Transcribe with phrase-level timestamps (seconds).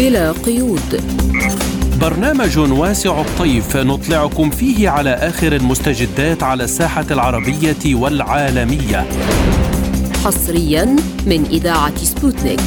[0.00, 1.02] بلا قيود.
[2.00, 9.06] برنامج واسع الطيف نطلعكم فيه على آخر المستجدات على الساحة العربية والعالمية.
[10.24, 12.60] حصريا من إذاعة سبوتنيك.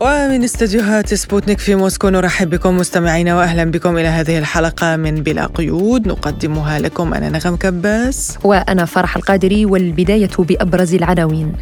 [0.00, 5.46] ومن استديوهات سبوتنيك في موسكو نرحب بكم مستمعينا واهلا بكم إلى هذه الحلقة من بلا
[5.46, 6.08] قيود.
[6.08, 8.38] نقدمها لكم أنا نغم كباس.
[8.44, 11.52] وأنا فرح القادري والبداية بأبرز العناوين.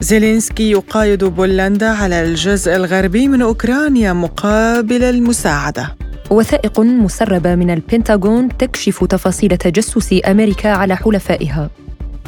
[0.00, 5.96] زيلينسكي يقايد بولندا على الجزء الغربي من أوكرانيا مقابل المساعدة.
[6.30, 11.70] وثائق مسربة من البنتاغون تكشف تفاصيل تجسس أمريكا على حلفائها.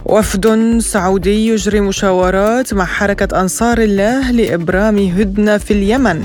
[0.05, 6.25] وفد سعودي يجري مشاورات مع حركة أنصار الله لإبرام هدنة في اليمن.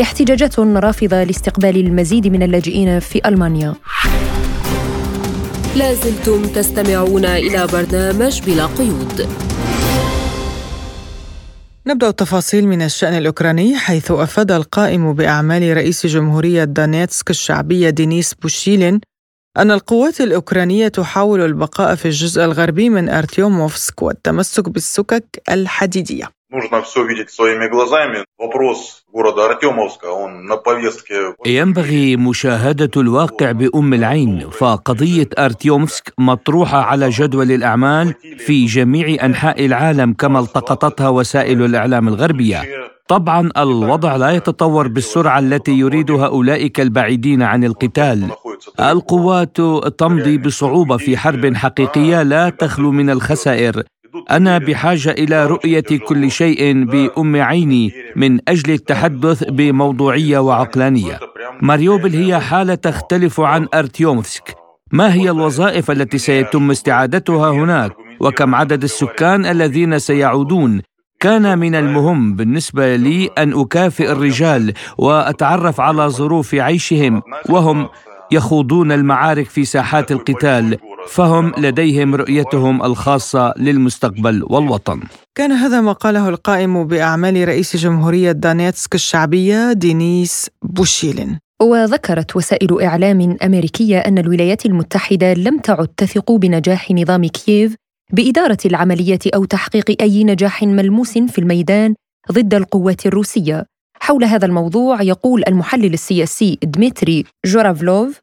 [0.00, 3.74] احتجاجات رافضة لاستقبال المزيد من اللاجئين في ألمانيا.
[5.76, 9.28] لازلتم تستمعون إلى برنامج بلا قيود.
[11.86, 19.00] نبدأ التفاصيل من الشأن الأوكراني حيث أفاد القائم بأعمال رئيس جمهورية دونيتسك الشعبية دينيس بوشيلين
[19.58, 26.30] أن القوات الأوكرانية تحاول البقاء في الجزء الغربي من أرتيوموفسك والتمسك بالسكك الحديدية.
[31.46, 40.12] ينبغي مشاهدة الواقع بأم العين فقضية أرتيومسك مطروحة على جدول الأعمال في جميع أنحاء العالم
[40.12, 42.62] كما التقطتها وسائل الإعلام الغربية.
[43.08, 48.30] طبعا الوضع لا يتطور بالسرعة التي يريدها أولئك البعيدين عن القتال.
[48.80, 49.56] القوات
[49.98, 53.82] تمضي بصعوبة في حرب حقيقية لا تخلو من الخسائر.
[54.30, 61.18] أنا بحاجة إلى رؤية كل شيء بأم عيني من أجل التحدث بموضوعية وعقلانية.
[61.62, 64.54] ماريوبول هي حالة تختلف عن أرتيوموفسك
[64.92, 70.82] ما هي الوظائف التي سيتم استعادتها هناك؟ وكم عدد السكان الذين سيعودون؟
[71.20, 77.88] كان من المهم بالنسبة لي أن أكافئ الرجال وأتعرف على ظروف عيشهم وهم
[78.32, 80.78] يخوضون المعارك في ساحات القتال.
[81.08, 85.00] فهم لديهم رؤيتهم الخاصة للمستقبل والوطن.
[85.34, 91.38] كان هذا ما قاله القائم بأعمال رئيس جمهورية دونيتسك الشعبية دينيس بوشيلين.
[91.62, 97.76] وذكرت وسائل إعلام أمريكية أن الولايات المتحدة لم تعد تثق بنجاح نظام كييف
[98.12, 101.94] بإدارة العملية أو تحقيق أي نجاح ملموس في الميدان
[102.32, 103.66] ضد القوات الروسية
[104.00, 108.20] حول هذا الموضوع يقول المحلل السياسي دمتري جورافلوف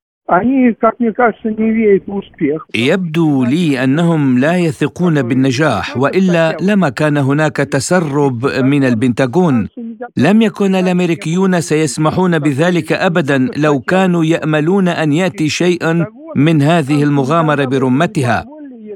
[2.76, 9.68] يبدو لي أنهم لا يثقون بالنجاح وإلا لما كان هناك تسرب من البنتاغون.
[10.18, 17.66] لم يكن الأمريكيون سيسمحون بذلك ابدا لو كانوا يأملون أن يأتي شيء من هذه المغامرة
[17.66, 18.46] برمتها.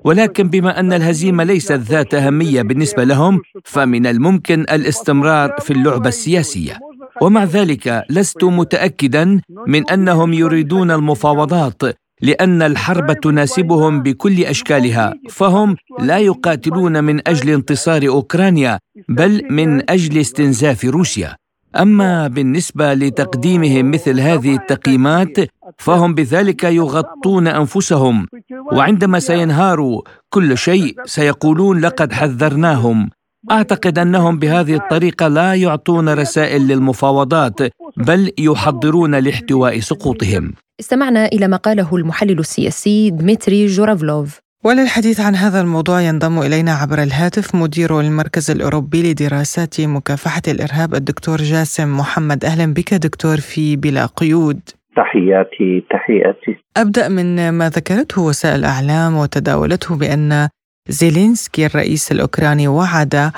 [0.04, 6.93] ولكن بما أن الهزيمة ليست ذات أهمية بالنسبة لهم فمن الممكن الاستمرار في اللعبة السياسية.
[7.22, 11.82] ومع ذلك لست متأكدا من أنهم يريدون المفاوضات
[12.22, 18.80] لأن الحرب تناسبهم بكل أشكالها فهم لا يقاتلون من أجل انتصار أوكرانيا
[19.10, 21.36] بل من أجل استنزاف روسيا.
[21.76, 25.38] أما بالنسبة لتقديمهم مثل هذه التقييمات
[25.78, 28.28] فهم بذلك يغطون أنفسهم
[28.72, 33.10] وعندما سينهار كل شيء سيقولون لقد حذرناهم.
[33.52, 37.60] أعتقد أنهم بهذه الطريقة لا يعطون رسائل للمفاوضات
[37.98, 40.54] بل يحضرون لاحتواء سقوطهم.
[40.80, 47.04] استمعنا إلى ما قاله المحلل السياسي دمتري جورافلوف وللحديث عن هذا الموضوع ينضم إلينا عبر
[47.04, 52.46] الهاتف مدير المركز الأوروبي لدراسات مكافحة الإرهاب الدكتور جاسم محمد.
[52.46, 54.60] أهلا بك دكتور في بلا قيود.
[54.96, 56.64] تحياتي تحياتي.
[56.78, 60.50] أبدأ من ما ذكرته وسائل الأعلام وتداولته بأن
[60.90, 63.32] زيلينسكي الرئيس الأوكراني وعد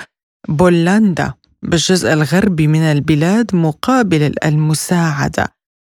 [0.49, 5.47] بولندا بالجزء الغربي من البلاد مقابل المساعدة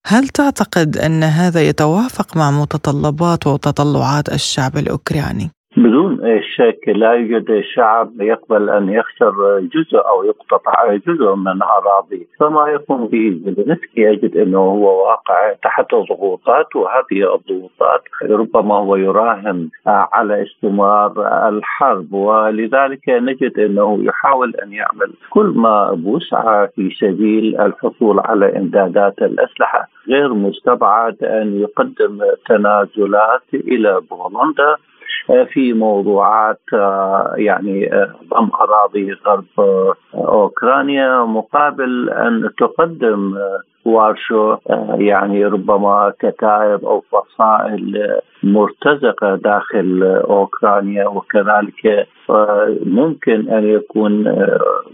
[0.08, 8.22] هل تعتقد أن هذا يتوافق مع متطلبات وتطلعات الشعب الأوكراني؟ بدون شك لا يوجد شعب
[8.22, 14.58] يقبل أن يخسر جزء أو يقتطع جزء من أراضي، فما يقوم به زيلينسكي يجد إنه
[14.58, 21.14] هو واقع تحت ضغوطات وهذه الضغوطات ربما هو يراهن على استمرار
[21.50, 22.14] الحرب.
[22.14, 29.88] ولذلك نجد إنه يحاول أن يعمل كل ما بوسعه في سبيل الحصول على إمدادات الأسلحة،
[30.10, 34.76] غير مستبعد أن يقدم تنازلات إلى بولندا
[35.28, 36.62] في موضوعات
[37.38, 37.90] يعني
[38.30, 39.46] ضم أراضي غرب
[40.16, 43.38] أوكرانيا مقابل أن تقدم
[43.86, 44.58] وارشو
[44.98, 52.08] يعني ربما كتائب أو فصائل مرتزقة داخل أوكرانيا وكذلك
[52.86, 54.12] ممكن أن يكون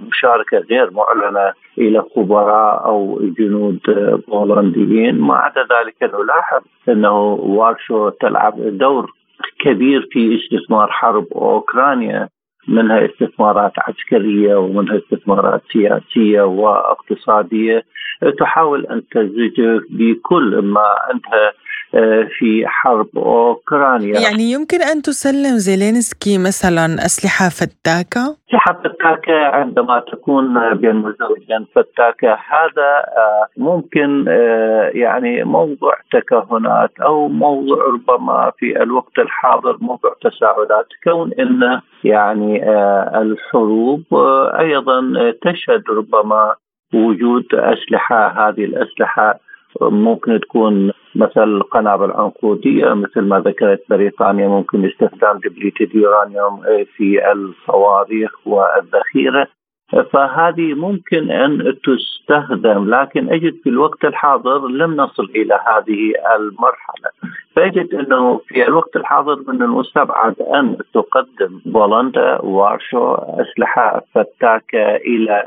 [0.08, 3.80] مشاركة غير معلنة إلى خبراء أو جنود
[4.28, 5.22] بولنديين.
[5.22, 9.12] ما عدا ذلك نلاحظ أنه وارشو تلعب دور
[9.60, 12.30] كبير في استثمار حرب أوكرانيا
[12.68, 17.84] منها استثمارات عسكرية ومنها استثمارات سياسية واقتصادية
[18.40, 21.54] تحاول أن تزج بكل ما عندها
[22.38, 24.20] في حرب أوكرانيا.
[24.20, 32.34] يعني يمكن أن تسلم زيلينسكي مثلا أسلحة فتاكة؟ أسلحة فتاكة عندما تكون بين مزوجين فتاكة.
[32.34, 40.88] هذا آه، ممكن آه، يعني موضوع تكهنات أو موضوع ربما في الوقت الحاضر موضوع تساؤلات.
[41.04, 42.64] كون إن يعني
[43.22, 44.04] الحروب
[44.60, 45.02] أيضا
[45.42, 46.56] تشهد ربما
[46.94, 49.40] وجود أسلحة هذه الأسلحة
[49.82, 56.62] ممكن تكون مثل القنابل العنقوديه مثل ما ذكرت بريطانيا ممكن استخدام دبليتد يورانيوم
[56.96, 59.48] في الصواريخ والذخيرة.
[60.14, 67.10] فهذه ممكن أن تستخدم لكن أجد في الوقت الحاضر لم نصل إلى هذه المرحلة.
[67.56, 75.44] فأجد أنه في الوقت الحاضر من المستبعد أن تقدم بولندا وارسو أسلحة فتاكة إلى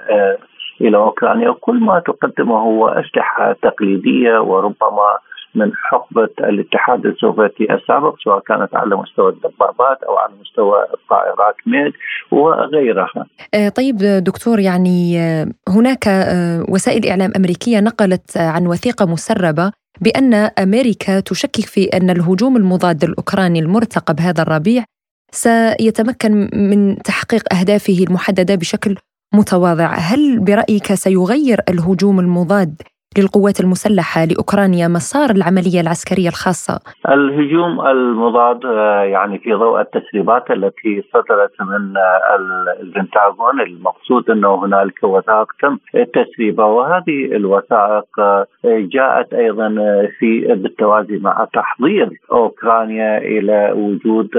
[0.81, 5.19] إلى أوكرانيا وكل ما تقدمه هو أسلحة تقليدية وربما
[5.55, 11.93] من حقبة الاتحاد السوفيتي السابق سواء كانت على مستوى الدبابات أو على مستوى الطائرات ميد
[12.31, 13.27] وغيرها.
[13.55, 20.35] آه، طيب دكتور يعني آه، هناك آه، وسائل إعلام أمريكية نقلت عن وثيقة مسربة بأن
[20.35, 24.85] أمريكا تشكك في أن الهجوم المضاد الأوكراني المرتقب هذا الربيع
[25.31, 28.97] سيتمكن من تحقيق أهدافه المحددة بشكل
[29.35, 32.83] متواضع هل برأيك سيغير الهجوم المضاد
[33.19, 41.03] للقوات المسلحة لأوكرانيا مسار العملية العسكرية الخاصة؟ الهجوم المضاد آه، يعني في ضوء التسريبات التي
[41.15, 42.37] صدرت من آه،
[42.81, 45.79] البنتاغون المقصود أنه هنالك وثائق تم
[46.15, 49.69] تسريبها وهذه الوثائق آه، جاءت أيضا
[50.19, 54.31] في بالتوازي مع تحضير أوكرانيا إلى وجود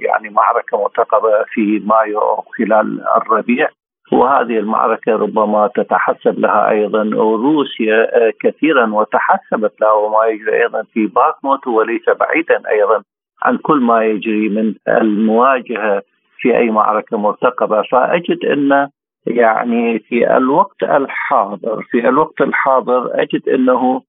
[0.00, 3.68] يعني معركة مرتقبة في مايو أو خلال الربيع
[4.12, 11.06] وهذه المعركة ربما تتحسب لها أيضا روسيا آه، كثيرا وتحسبت لها وما يجري أيضا في
[11.06, 13.02] باكموت وليس بعيدا أيضا
[13.42, 16.02] عن كل ما يجري من المواجهة
[16.38, 17.82] في أي معركة مرتقبة.
[17.82, 18.88] فأجد أن
[19.26, 24.02] يعني في الوقت الحاضر في الوقت الحاضر أجد أنه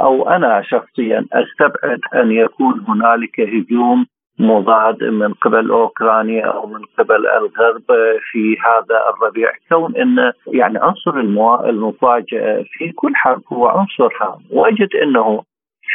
[0.00, 4.06] أو أنا شخصيا أستبعد أن يكون هنالك هجوم
[4.42, 7.82] مضاد من قبل أوكرانيا أو من قبل الغرب
[8.30, 9.52] في هذا الربيع.
[9.68, 11.20] كون إن يعني عنصر
[11.68, 14.40] المفاجأة في كل حرب هو عنصر هام.
[14.50, 15.42] واجد إنه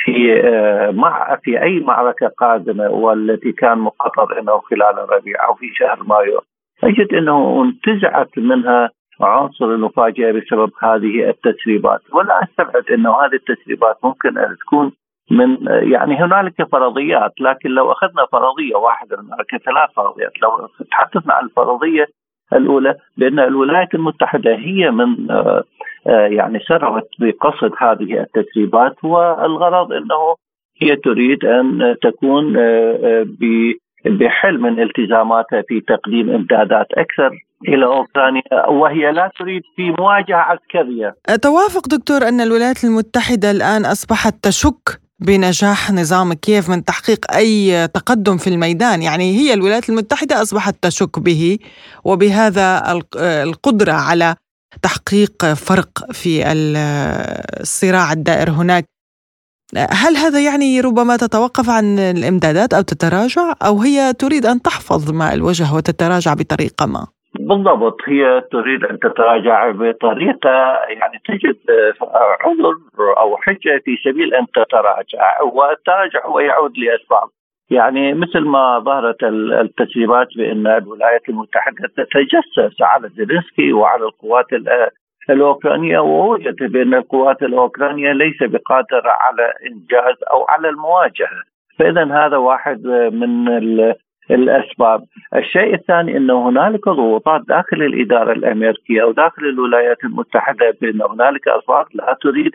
[0.03, 5.65] في آه، مع في أي معركة قادمة والتي كان مقرر إنه خلال الربيع أو في
[5.73, 6.41] شهر مايو
[6.83, 8.89] اجد إنه انتزعت منها
[9.21, 12.01] عنصر المفاجأة بسبب هذه التسريبات.
[12.13, 14.91] ولا أستبعد إنه هذه التسريبات ممكن أن تكون
[15.31, 21.45] من يعني هنالك فرضيات لكن لو أخذنا فرضية واحدة هنالك ثلاث فرضيات لو تحدثنا عن
[21.45, 22.07] الفرضية
[22.53, 25.63] الأولى بان الولايات المتحدة هي من آه،
[26.07, 30.35] آه، يعني سرعت بقصد هذه التسريبات والغرض إنه
[30.81, 33.25] هي تريد أن تكون آه،
[34.05, 37.31] بحل من التزاماتها في تقديم إمدادات أكثر
[37.67, 41.15] إلى أوكرانيا وهي لا تريد في مواجهة عسكرية.
[41.43, 48.37] توافق دكتور أن الولايات المتحدة الآن أصبحت تشك بنجاح نظام كييف من تحقيق أي تقدم
[48.37, 51.57] في الميدان، يعني هي الولايات المتحدة أصبحت تشك به
[52.03, 52.83] وبهذا
[53.15, 54.35] القدرة على
[54.81, 58.85] تحقيق فرق في الصراع الدائر هناك.
[59.75, 65.33] هل هذا يعني ربما تتوقف عن الإمدادات أو تتراجع أو هي تريد أن تحفظ ماء
[65.33, 70.49] الوجه وتتراجع بطريقة ما؟ بالضبط هي تريد أن تتراجع بطريقة
[70.89, 71.57] يعني تجد
[72.41, 72.73] عذر
[73.17, 77.29] أو حجة في سبيل أن تتراجع والتراجع هو يعود لأسباب.
[77.69, 84.45] يعني مثل ما ظهرت التسريبات بأن الولايات المتحدة تتجسس على زيلينسكي وعلى القوات
[85.29, 91.43] الأوكرانية ووجدت بأن القوات الأوكرانية ليس بقادرة على إنجاز أو على المواجهة.
[91.79, 93.45] فاذا هذا واحد من
[94.31, 95.03] الأسباب،
[95.35, 101.95] الشيء الثاني إنه هنالك ضغوطات داخل الإدارة الأمريكية أو داخل الولايات المتحدة بأن هنالك اصوات
[101.95, 102.51] لا تريد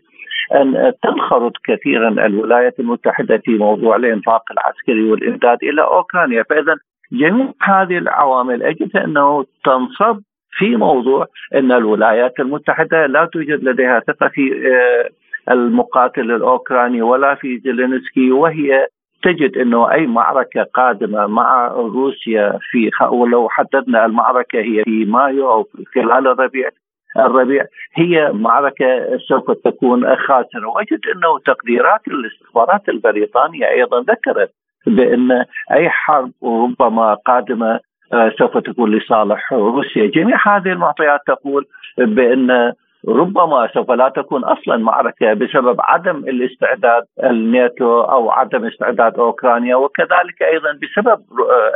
[0.55, 6.43] أن تنخرط كثيرا الولايات المتحدة في موضوع الإنفاق العسكري والإمداد إلى أوكرانيا.
[6.43, 6.75] فاذا
[7.13, 10.21] جميع هذه العوامل أجد أنه تنصب
[10.59, 15.09] في موضوع أن الولايات المتحدة لا توجد لديها ثقة في آه،
[15.53, 18.87] المقاتل الأوكراني ولا في زيلينسكي وهي
[19.23, 25.69] تجد إنه أي معركة قادمة مع روسيا في ولو حددنا المعركة هي في مايو أو
[25.95, 26.69] خلال الربيع
[27.17, 27.65] الربيع
[27.95, 30.67] هي معركة سوف تكون خاسرة.
[30.67, 34.51] وأجد إنه تقديرات الاستخبارات البريطانية أيضا ذكرت
[34.87, 37.81] بأن أي حرب ربما قادمة
[38.13, 41.67] آه، سوف تكون لصالح روسيا، جميع هذه المعطيات تقول
[41.99, 42.73] بأن
[43.09, 50.43] ربما سوف لا تكون أصلا معركة بسبب عدم الاستعداد الناتو أو عدم استعداد أوكرانيا وكذلك
[50.43, 51.23] أيضا بسبب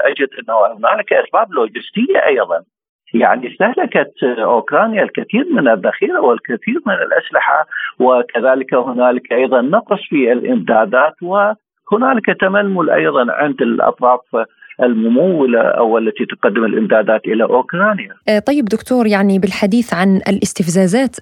[0.04, 2.62] أجد أنه هنالك أسباب لوجستية أيضا.
[3.14, 7.66] يعني استهلكت أوكرانيا الكثير من الذخيرة والكثير من الأسلحة
[7.99, 14.21] وكذلك هنالك أيضا نقص في الإمدادات وهنالك تململ أيضا عند الأطراف
[14.83, 18.14] الممولة أو التي تقدم الإمدادات إلى أوكرانيا.
[18.28, 21.16] آه، طيب دكتور يعني بالحديث عن الاستفزازات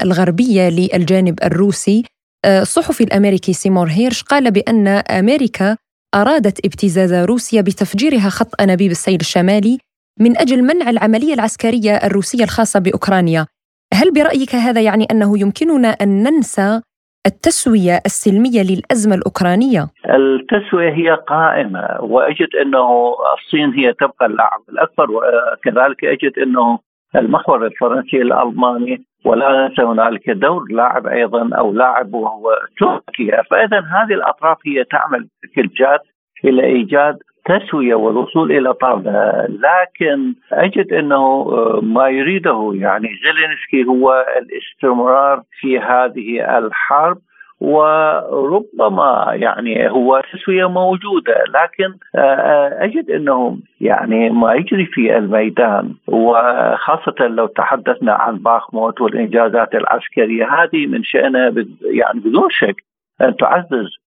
[0.00, 2.04] الغربية للجانب الروسي
[2.44, 5.76] آه، الصحفي الأمريكي سيمور هيرش قال بأن أمريكا
[6.14, 9.78] أرادت ابتزاز روسيا بتفجيرها خط أنابيب السيل الشمالي
[10.20, 13.46] من أجل منع العملية العسكرية الروسية الخاصة بأوكرانيا.
[13.94, 16.80] هل برأيك هذا يعني أنه يمكننا أن ننسى
[17.26, 26.04] التسوية السلمية للأزمة الأوكرانية؟ التسوية هي قائمة وأجد إنه الصين هي تبقى اللاعب الأكبر وكذلك
[26.04, 26.78] أجد إنه
[27.16, 34.14] المحور الفرنسي الألماني ولا ننسى هنالك دور لاعب أيضا أو لاعب وهو تركيا فاذا هذه
[34.14, 36.00] الأطراف هي تعمل بشكل جاد
[36.44, 44.26] إلى إيجاد تسوية والوصول إلى طاوله لكن أجد أنه آه، ما يريده يعني زيلينسكي هو
[44.38, 47.18] الاستمرار في هذه الحرب
[47.60, 51.44] وربما يعني هو تسوية موجودة.
[51.48, 59.00] لكن آه، آه، أجد أنه يعني ما يجري في الميدان وخاصة لو تحدثنا عن باخموت
[59.00, 62.76] والإنجازات العسكرية هذه من شأنها يعني بدون شك
[63.20, 64.05] أن تعزز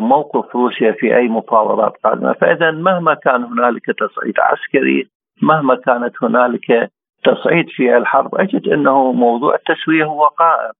[0.00, 5.08] موقف روسيا في أي مفاوضات قادمة، فاذا مهما كان هنالك تصعيد عسكري،
[5.42, 6.90] مهما كانت هنالك
[7.24, 10.72] تصعيد في الحرب، أجد أنه موضوع التسوية هو قائم،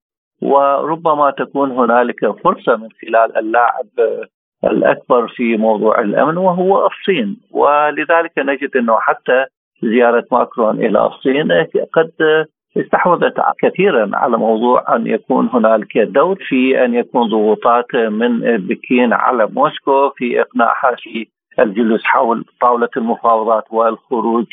[0.42, 3.86] وربما تكون هنالك فرصة من خلال اللاعب
[4.64, 9.44] الأكبر في موضوع الأمن وهو الصين، ولذلك نجد أنه حتى
[9.82, 11.52] زيارة ماكرون إلى الصين
[11.92, 12.12] قد
[12.78, 19.46] استحوذت كثيرا على موضوع أن يكون هنالك دور في أن يكون ضغوطات من بكين على
[19.46, 21.28] موسكو في اقناعها في
[21.60, 24.46] الجلوس حول طاولة المفاوضات والخروج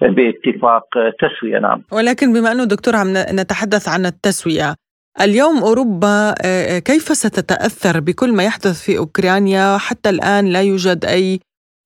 [0.00, 0.84] باتفاق
[1.20, 1.82] تسوية نعم.
[1.92, 4.74] ولكن بما أنه دكتور عم نتحدث عن التسوية
[5.20, 11.34] اليوم أوروبا آه، كيف ستتأثر بكل ما يحدث في أوكرانيا حتى الآن لا يوجد أي
[11.34, 11.38] آه،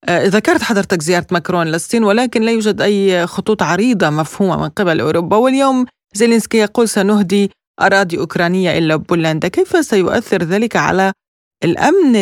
[0.09, 5.37] ذكرت حضرتك زيارة ماكرون للصين ولكن لا يوجد أي خطوط عريضة مفهومة من قبل أوروبا
[5.37, 11.11] واليوم زيلينسكي يقول سنهدي أراضي أوكرانية إلى بولندا كيف سيؤثر ذلك على
[11.63, 12.15] الأمن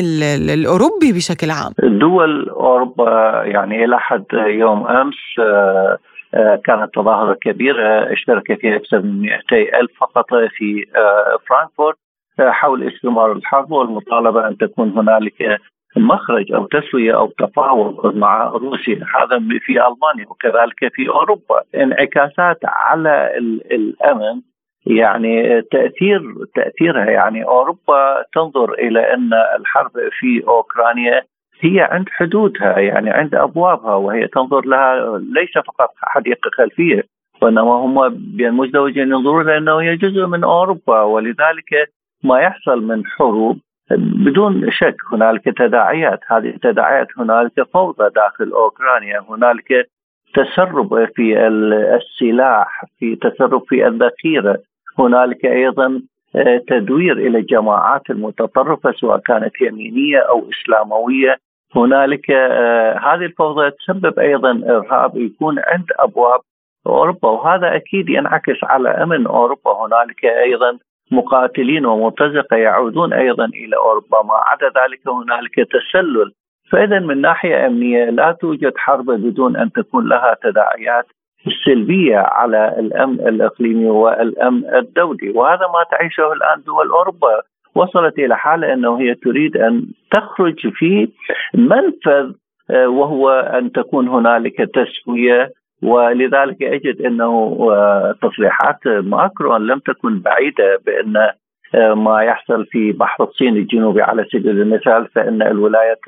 [0.49, 5.97] الأوروبي بشكل عام؟ دول أوروبا يعني إلى حد يوم أمس آه،
[6.33, 10.25] آه، كانت تظاهرة كبيرة اشترك فيها أكثر من 200 ألف فقط
[10.57, 10.85] في
[11.49, 11.97] فرانكفورت
[12.39, 15.59] حول استمرار الحرب والمطالبة أن تكون هنالك
[15.97, 21.61] مخرج أو تسوية أو تفاوض مع روسيا هذا في ألمانيا وكذلك في أوروبا.
[21.75, 23.31] انعكاسات على
[23.71, 24.41] الأمن
[24.85, 26.21] يعني تأثير
[26.55, 29.29] تأثيرها يعني أوروبا تنظر إلى أن
[29.59, 31.21] الحرب في أوكرانيا
[31.61, 37.03] هي عند حدودها يعني عند أبوابها وهي تنظر لها ليس فقط حديقه خلفية
[37.41, 41.91] وإنما هم بين مزدوجين ينظرون لأنه هي جزء من أوروبا ولذلك
[42.23, 43.59] ما يحصل من حروب
[43.97, 46.19] بدون شك هنالك تداعيات.
[46.27, 49.19] هذه التداعيات هنالك فوضى داخل أوكرانيا.
[49.29, 49.89] هنالك
[50.33, 54.57] تسرب في السلاح في تسرب في الذخيرة.
[54.99, 56.01] هنالك أيضا
[56.35, 61.37] آه، تدوير إلى الجماعات المتطرفة سواء كانت يمينية أو إسلاموية.
[61.75, 66.39] هنالك آه، هذه الفوضى تسبب أيضا إرهاب يكون عند أبواب
[66.87, 67.29] أوروبا.
[67.29, 69.71] وهذا أكيد ينعكس على أمن أوروبا.
[69.71, 70.77] هنالك أيضا
[71.11, 74.23] مقاتلين ومرتزقة يعودون أيضا إلى أوروبا.
[74.23, 76.31] ما عدا ذلك هنالك تسلل.
[76.71, 81.05] فاذا من ناحية أمنية لا توجد حرب بدون أن تكون لها تداعيات
[81.47, 85.29] السلبيه على الأمن الإقليمي والأمن الدولي.
[85.29, 87.41] وهذا ما تعيشه الآن دول أوروبا.
[87.75, 91.09] وصلت إلى حالة أنه هي تريد أن تخرج في
[91.53, 92.31] منفذ
[92.71, 95.51] آه، وهو أن تكون هنالك تسوية
[95.83, 97.57] ولذلك أجد أنه
[98.21, 101.29] تصريحات ماكرون لم تكن بعيدة بأن
[101.95, 105.99] ما يحصل في بحر الصين الجنوبي على سبيل المثال فإن الولايات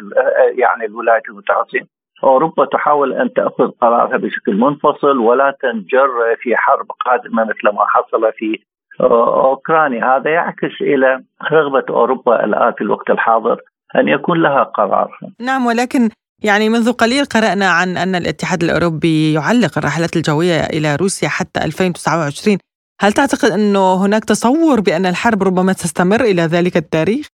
[0.58, 1.88] يعني الولايات المتحدة
[2.24, 6.10] أوروبا تحاول أن تأخذ قرارها بشكل منفصل ولا تنجر
[6.42, 8.60] في حرب قادمة مثل ما حصل في
[9.02, 13.62] أوكرانيا، هذا يعكس إلى رغبة أوروبا الآن في الوقت الحاضر
[13.96, 15.20] أن يكون لها قرار.
[15.40, 16.10] نعم ولكن
[16.44, 22.58] يعني منذ قليل قرأنا عن أن الاتحاد الأوروبي يعلق الرحلات الجوية إلى روسيا حتى 2029
[23.02, 27.28] هل تعتقد أنه هناك تصور بأن الحرب ربما تستمر إلى ذلك التاريخ؟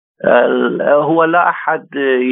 [0.81, 1.87] هو لا أحد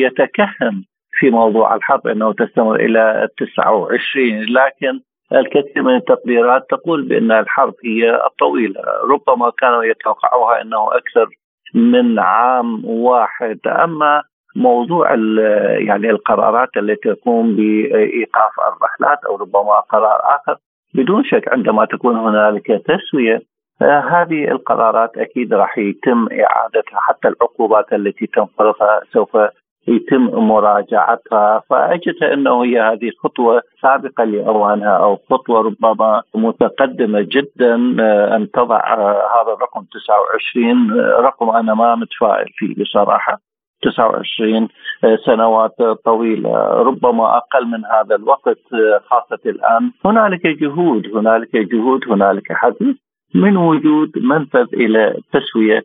[0.05, 0.85] يتكهن
[1.19, 5.01] في موضوع الحرب أنه تستمر إلى 29 لكن
[5.33, 8.81] الكثير من التقديرات تقول بأن الحرب هي الطويلة.
[9.11, 11.27] ربما كانوا يتوقعوها أنه أكثر
[11.75, 13.59] من عام واحد.
[13.67, 14.23] أما
[14.57, 15.15] موضوع
[15.79, 20.57] يعني القرارات التي تقوم بإيقاف الرحلات أو ربما قرار آخر.
[20.95, 23.43] بدون شك عندما تكون هنالك تسوية
[23.83, 26.99] آه، هذه القرارات أكيد راح يتم إعادتها.
[27.01, 29.37] حتى العقوبات التي تم فرضها سوف
[29.89, 31.63] يتم مراجعتها.
[31.71, 38.95] فأجد أنه هي هذه خطوة سابقة لاوانها أو خطوة ربما متقدمة جدا آه، أن تضع
[38.95, 43.52] آه، هذا الرقم 29 رقم أنا ما متفائل فيه بصراحة.
[43.83, 44.69] 29
[45.27, 46.51] سنوات طويلة
[46.89, 48.59] ربما أقل من هذا الوقت
[49.11, 52.97] خاصة الآن هنالك جهود هنالك جهود هنالك حديث
[53.35, 55.85] من وجود منفذ إلى تسوية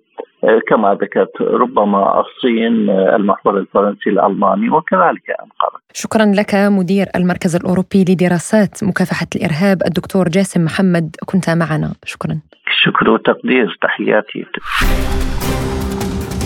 [0.67, 5.79] كما ذكرت ربما الصين المحور الفرنسي الألماني وكذلك أنقرة.
[5.93, 12.41] شكرا لك مدير المركز الأوروبي لدراسات مكافحة الإرهاب الدكتور جاسم محمد كنت معنا شكرا.
[12.83, 14.45] شكر وتقدير تحياتي.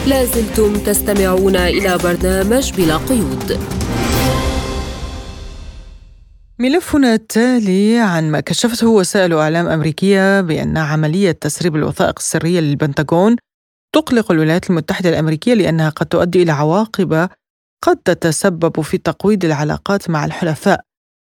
[0.08, 3.60] لازلتم تستمعون إلى برنامج بلا قيود.
[6.60, 13.36] ملفنا التالي عن ما كشفته وسائل إعلام أمريكية بأن عملية تسريب الوثائق السرية للبنتاغون
[13.96, 17.30] تقلق الولايات المتحدة الأمريكية لأنها قد تؤدي إلى عواقب
[17.82, 20.82] قد تتسبب في تقويض العلاقات مع الحلفاء.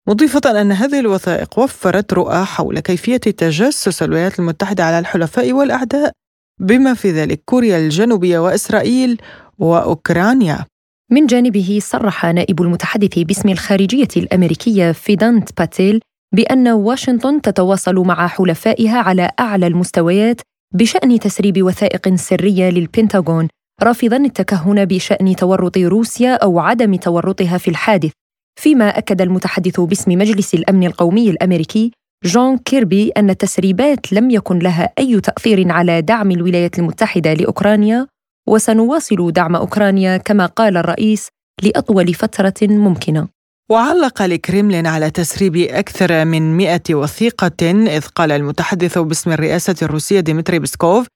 [0.08, 6.12] مضيفة أن هذه الوثائق وفرت رؤى حول كيفية تجسس الولايات المتحدة على الحلفاء والأعداء.
[6.60, 9.22] بما في ذلك كوريا الجنوبية وإسرائيل
[9.58, 10.66] وأوكرانيا.
[11.12, 16.00] من جانبه صرح نائب المتحدث باسم الخارجية الأمريكية فيدانت باتيل
[16.36, 20.42] بأن واشنطن تتواصل مع حلفائها على أعلى المستويات
[20.74, 23.48] بشأن تسريب وثائق سرية للبنتاغون
[23.84, 28.12] رافضا التكهن بشأن تورط روسيا أو عدم تورطها في الحادث.
[28.60, 31.92] فيما أكد المتحدث باسم مجلس الأمن القومي الأمريكي
[32.26, 38.08] جون كيربي أن التسريبات لم يكن لها أي تأثير على دعم الولايات المتحدة لأوكرانيا
[38.48, 41.28] وسنواصل دعم أوكرانيا كما قال الرئيس
[41.64, 43.28] لأطول فترة ممكنة.
[43.72, 50.60] وعلق الكريملين على تسريب أكثر من مئة وثيقة إذ قال المتحدث باسم الرئاسة الروسية ديمتري
[50.60, 51.08] بسكوف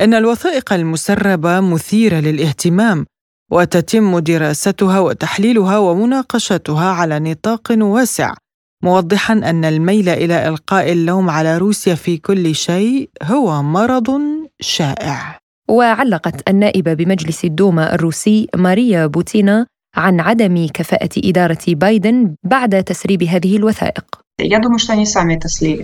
[0.00, 3.06] إن الوثائق المسربة مثيرة للاهتمام
[3.52, 8.34] وتتم دراستها وتحليلها ومناقشتها على نطاق واسع.
[8.82, 14.20] موضحا أن الميل إلى إلقاء اللوم على روسيا في كل شيء هو مرض
[14.60, 15.38] شائع.
[15.68, 19.66] وعلقت النائبة بمجلس الدوما الروسي ماريا بوتينا
[19.96, 24.21] عن عدم كفاءة إدارة بايدن بعد تسريب هذه الوثائق.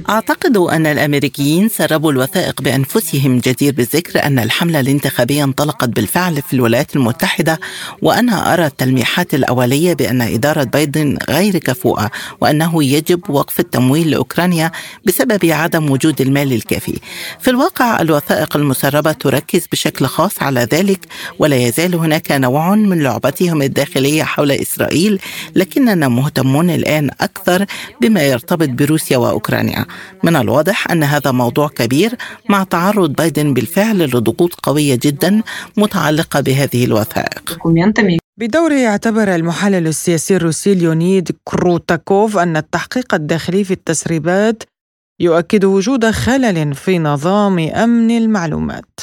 [0.08, 6.96] أعتقد أن الأمريكيين سربوا الوثائق بأنفسهم جدير بالذكر أن الحملة الانتخابية انطلقت بالفعل في الولايات
[6.96, 7.60] المتحدة
[8.02, 14.70] وأنا أرى التلميحات الأولية بأن إدارة بايدن غير كفوءة وأنه يجب وقف التمويل لأوكرانيا
[15.04, 16.98] بسبب عدم وجود المال الكافي.
[17.40, 21.00] في الواقع الوثائق المسربة تركز بشكل خاص على ذلك
[21.38, 25.20] ولا يزال هناك نوع من لعبتهم الداخلية حول إسرائيل
[25.56, 27.66] لكننا مهتمون الآن أكثر
[28.00, 29.86] بما يرى يرتبط بروسيا وأوكرانيا.
[30.22, 32.14] من الواضح أن هذا موضوع كبير
[32.48, 35.42] مع تعرض بايدن بالفعل لضغوط قوية جدا
[35.76, 37.58] متعلقة بهذه الوثائق.
[38.38, 44.62] بدوره يعتبر المحلل السياسي الروسي ليونيد كروتاكوف أن التحقيق الداخلي في التسريبات
[45.20, 49.00] يؤكد وجود خلل في نظام أمن المعلومات.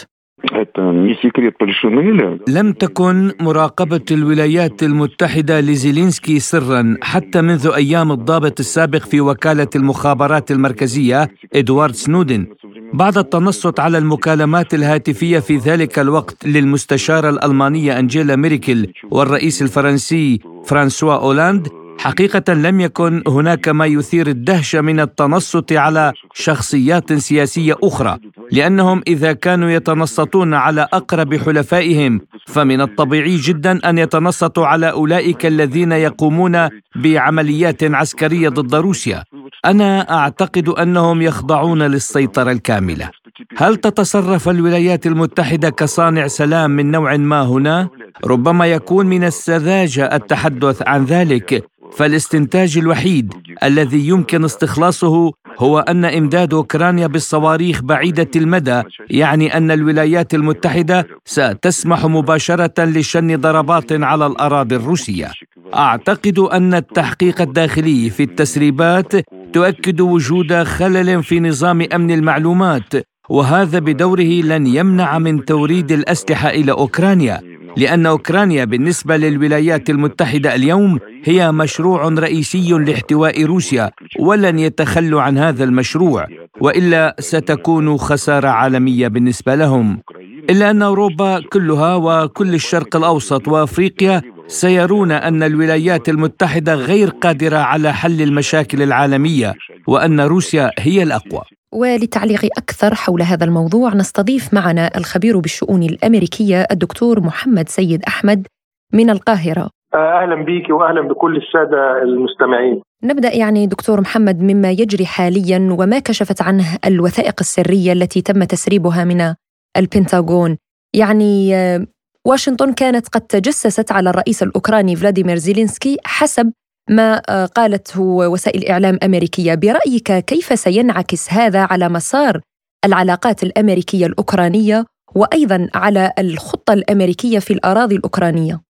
[2.48, 10.52] لم تكن مراقبة الولايات المتحدة لزيلينسكي سرا حتى منذ أيام الضابط السابق في وكالة المخابرات
[10.52, 12.46] المركزية إدوارد سنودن.
[12.94, 21.14] بعد التنصت على المكالمات الهاتفية في ذلك الوقت للمستشارة الألمانية أنجيلا ميركل والرئيس الفرنسي فرانسوا
[21.16, 21.68] أولاند
[22.06, 28.18] حقيقة لم يكن هناك ما يثير الدهشة من التنصت على شخصيات سياسية أخرى،
[28.52, 35.92] لأنهم إذا كانوا يتنصتون على أقرب حلفائهم فمن الطبيعي جدا أن يتنصتوا على أولئك الذين
[35.92, 39.24] يقومون بعمليات عسكرية ضد روسيا.
[39.66, 43.10] أنا أعتقد أنهم يخضعون للسيطرة الكاملة.
[43.58, 47.90] هل تتصرف الولايات المتحدة كصانع سلام من نوع ما هنا؟
[48.26, 56.54] ربما يكون من السذاجة التحدث عن ذلك فالاستنتاج الوحيد الذي يمكن استخلاصه هو أن إمداد
[56.54, 65.32] أوكرانيا بالصواريخ بعيدة المدى يعني أن الولايات المتحدة ستسمح مباشرة لشن ضربات على الأراضي الروسية.
[65.76, 69.12] أعتقد أن التحقيق الداخلي في التسريبات
[69.54, 72.94] تؤكد وجود خلل في نظام أمن المعلومات
[73.30, 77.42] وهذا بدوره لن يمنع من توريد الأسلحة إلى أوكرانيا.
[77.78, 85.64] لأن أوكرانيا بالنسبة للولايات المتحدة اليوم هي مشروع رئيسي لاحتواء روسيا ولن يتخلوا عن هذا
[85.64, 86.28] المشروع
[86.62, 90.02] وإلا ستكون خسارة عالمية بالنسبة لهم.
[90.50, 97.94] إلا أن أوروبا كلها وكل الشرق الأوسط وأفريقيا سيرون أن الولايات المتحدة غير قادرة على
[97.94, 99.54] حل المشاكل العالمية
[99.88, 101.42] وأن روسيا هي الأقوى.
[101.76, 108.48] وللتعليق أكثر حول هذا الموضوع نستضيف معنا الخبير بالشؤون الأمريكية الدكتور محمد سيد أحمد
[108.94, 112.82] من القاهرة أهلا بيك واهلا بكل السادة المستمعين.
[113.04, 119.04] نبدأ يعني دكتور محمد مما يجري حاليا وما كشفت عنه الوثائق السرية التي تم تسريبها
[119.04, 119.34] من
[119.78, 120.58] البنتاغون.
[120.96, 121.88] يعني آه،
[122.28, 126.52] واشنطن كانت قد تجسست على الرئيس الأوكراني فلاديمير زيلينسكي حسب
[126.90, 132.42] ما آه، قالته وسائل إعلام أمريكية، برأيك كيف سينعكس هذا على مسار
[132.86, 138.65] العلاقات الأمريكية الأوكرانية وأيضا على الخطة الأمريكية في الأراضي الأوكرانية؟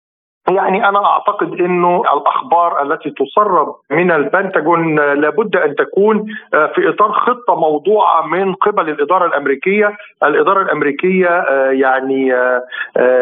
[0.50, 7.12] يعني أنا أعتقد إنه الأخبار التي تسرب من البنتاجون لابد أن تكون آه، في إطار
[7.12, 12.34] خطة موضوعة من قبل الإدارة الأمريكية، الإدارة الأمريكية آه، يعني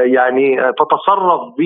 [0.06, 1.62] يعني تتصرف ب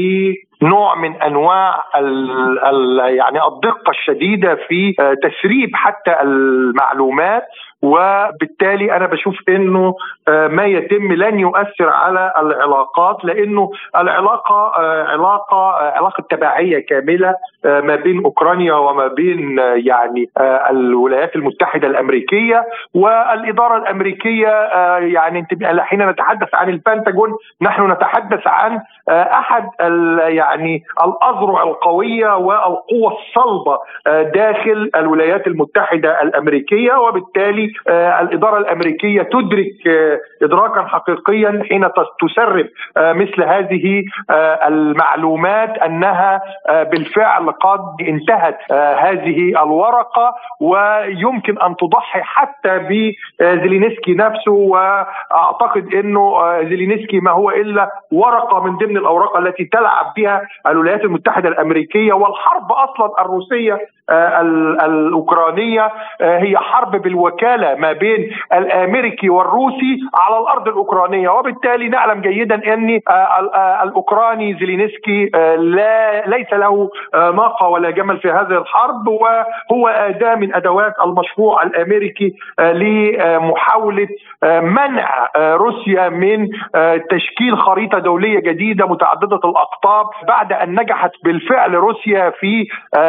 [0.63, 7.43] نوع من أنواع ال ال يعني الدقه الشديدة في آه، تسريب حتى المعلومات.
[7.83, 9.95] وبالتالي أنا بشوف إنه
[10.27, 17.95] آه، ما يتم لن يؤثر على العلاقات لأنه العلاقة آه، علاقة علاقة تبعيه كاملة ما
[17.95, 20.29] بين أوكرانيا وما بين يعني
[20.69, 24.47] الولايات المتحدة الأمريكية والإدارة الأمريكية
[24.97, 25.47] يعني
[25.79, 29.69] حين نتحدث عن البنتاجون نحن نتحدث عن أحد
[30.19, 39.88] يعني الأذرع القوية والقوة الصلبة آه، داخل الولايات المتحدة الأمريكية وبالتالي آه، الإدارة الأمريكية تدرك
[39.88, 41.88] آه، ادراكا حقيقيا حين
[42.21, 42.65] تسرب
[42.97, 44.03] مثل هذه
[44.67, 48.57] المعلومات أنها بالفعل قد انتهت
[48.99, 56.33] هذه الورقة ويمكن أن تضحي حتى بزيلينسكي نفسه وأعتقد إنه
[56.63, 62.71] زيلينسكي ما هو إلا ورقة من ضمن الأوراق التي تلعب بها الولايات المتحدة الأمريكية والحرب
[62.71, 71.29] أصلا الروسية آه، الأوكرانية آه، هي حرب بالوكالة ما بين الأمريكي والروسي على الأرض الأوكرانية.
[71.29, 75.25] وبالتالي نعلم جيدا ان آه، الأوكراني زيلينسكي
[75.57, 82.33] لا ليس له ناقه ولا جمل في هذه الحرب وهو أداة من أدوات المشروع الأمريكي
[82.59, 84.07] لمحاولة
[84.43, 86.47] منع روسيا من
[87.09, 92.67] تشكيل خريطة دولية جديدة متعددة الأقطاب بعد أن نجحت بالفعل روسيا في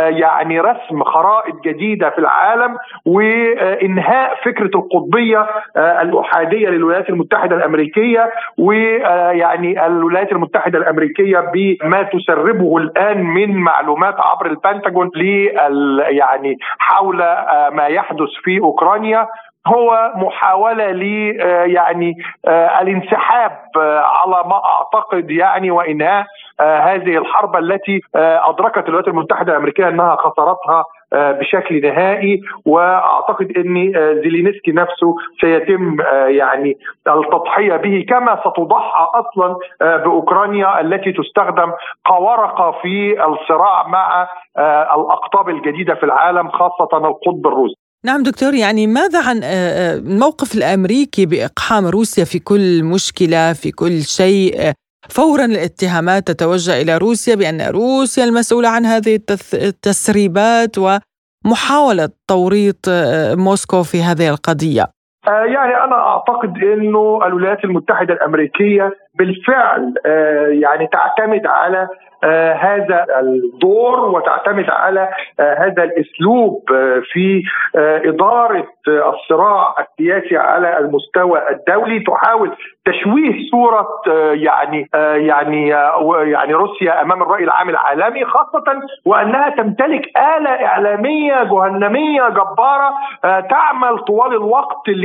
[0.09, 8.31] يعني رسم رسم خرائط جديدة في العالم وإنهاء فكرة القطبية آه، الأحادية للولايات المتحدة الأمريكية
[8.59, 15.11] ويعني الولايات المتحدة الأمريكية بما تسربه الآن من معلومات عبر البنتاجون
[16.09, 19.27] يعني حول آه، ما يحدث في أوكرانيا.
[19.67, 21.03] هو محاولة ل
[21.41, 22.15] آه، يعني
[22.83, 26.27] الانسحاب على ما أعتقد يعني وإنهاء
[26.61, 33.53] آه، هذه الحرب التي آه، أدركت الولايات المتحدة الأمريكية أنها خسرتها آه، بشكل نهائي وأعتقد
[33.57, 35.97] إن زيلينسكي نفسه سيتم
[36.27, 36.77] يعني
[37.09, 41.73] التضحية به كما ستضحى أصلا بأوكرانيا التي تستخدم
[42.07, 44.29] كورقه في الصراع مع
[44.97, 47.84] الأقطاب الجديدة في العالم خاصة القطب الروسي.
[48.05, 54.73] نعم دكتور يعني ماذا عن الموقف الأمريكي بإقحام روسيا في كل مشكلة في كل شيء
[55.09, 59.19] فورا الاتهامات تتوجه إلى روسيا بأن روسيا المسؤولة عن هذه
[59.55, 64.83] التسريبات ومحاولة توريط آه، موسكو في هذه القضية.
[65.29, 71.89] آه، يعني أنا أعتقد إنه الولايات المتحدة الأمريكية بالفعل آه، يعني تعتمد على
[72.61, 75.09] هذا الدور وتعتمد على
[75.41, 76.63] هذا الأسلوب
[77.13, 77.43] في
[78.05, 82.01] إدارة الصراع السياسي على المستوى الدولي.
[82.01, 83.89] تحاول تشويه صورة
[84.33, 85.69] يعني يعني
[86.33, 88.65] يعني روسيا أمام الرأي العام العالمي خاصة
[89.07, 95.05] وأنها تمتلك آلة إعلامية جهنمية جبارة تعمل طوال الوقت ل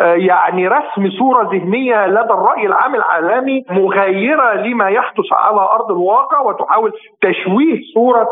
[0.00, 3.43] يعني رسم صورة ذهنية لدى الرأي العام العالمي.
[3.70, 8.28] مغايره لما يحدث على أرض الواقع وتحاول تشويه صورة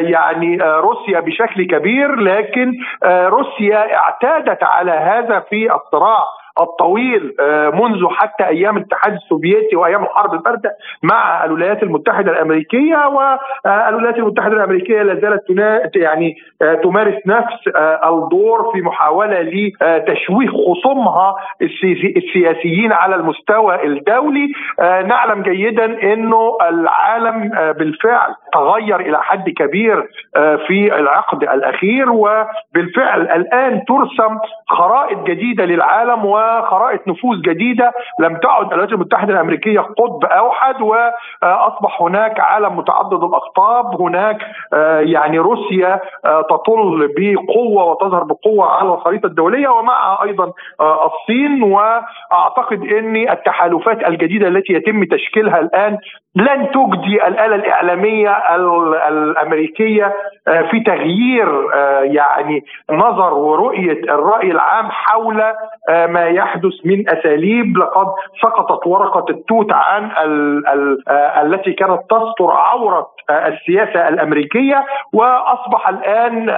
[0.00, 2.72] يعني روسيا بشكل كبير لكن
[3.04, 6.24] روسيا اعتادت على هذا في الصراع.
[6.60, 14.18] الطويل آه، منذ حتى أيام الاتحاد السوفيتي وأيام الحرب الباردة مع الولايات المتحدة الأمريكية والولايات
[14.18, 21.34] المتحدة الأمريكية لا زالت يعني آه، تمارس نفس آه، الدور في محاولة لتشويه خصومها
[22.16, 24.52] السياسيين على المستوى الدولي.
[24.80, 30.08] نعلم جيدا إنه العالم بالفعل تغير إلى حد كبير
[30.66, 34.38] في العقد الأخير وبالفعل الآن ترسم
[34.68, 42.02] خرائط جديدة للعالم و خرائط نفوذ جديدة لم تعد الولايات المتحدة الأمريكية قطب أوحد وأصبح
[42.02, 44.00] هناك عالم متعدد الأقطاب.
[44.00, 44.38] هناك
[44.72, 51.62] آه، يعني روسيا آه، تطل بقوة وتظهر بقوة على الخريطة الدولية ومعها أيضا آه، الصين.
[51.62, 55.98] وأعتقد ان التحالفات الجديدة التي يتم تشكيلها الآن
[56.36, 58.30] لن تجدي الآلة الإعلامية
[59.08, 60.12] الأمريكية
[60.70, 61.64] في تغيير
[62.02, 65.42] يعني نظر ورؤية الرأي العام حول
[65.88, 68.06] ما يحدث من أساليب لقد
[68.42, 74.84] سقطت ورقة التوت عن ال ال التي كانت تستر عورة السياسة الأمريكية.
[75.12, 76.48] وأصبح الآن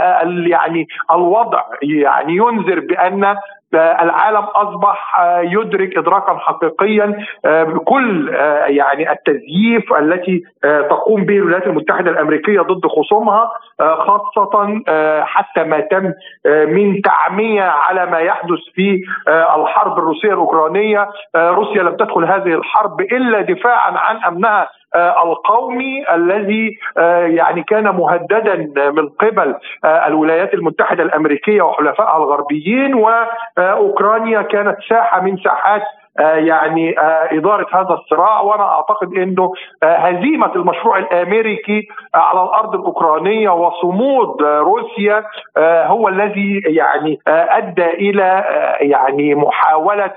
[0.50, 3.36] يعني الوضع يعني ينذر بأن
[3.74, 8.29] العالم أصبح يدرك ادراكا حقيقيا بكل
[8.66, 13.50] يعني التزييف التي تقوم به الولايات المتحدة الأمريكية ضد خصومها
[13.81, 14.83] خاصة
[15.24, 16.12] حتى ما تم
[16.46, 21.09] من تعمية على ما يحدث في الحرب الروسية الأوكرانية.
[21.37, 27.85] روسيا لم تدخل هذه الحرب إلا دفاعا عن أمنها آه، القومي الذي آه، يعني كان
[27.85, 28.55] مهددا
[28.90, 35.83] من قبل آه، الولايات المتحدة الأمريكية وحلفائها الغربيين وأوكرانيا كانت ساحة من ساحات
[36.18, 36.94] يعني
[37.33, 38.40] إدارة هذا الصراع.
[38.40, 45.25] وأنا أعتقد أنه هزيمة المشروع الأمريكي على الأرض الأوكرانية وصمود روسيا
[45.59, 48.44] هو الذي يعني أدى إلى
[48.81, 50.11] يعني محاولة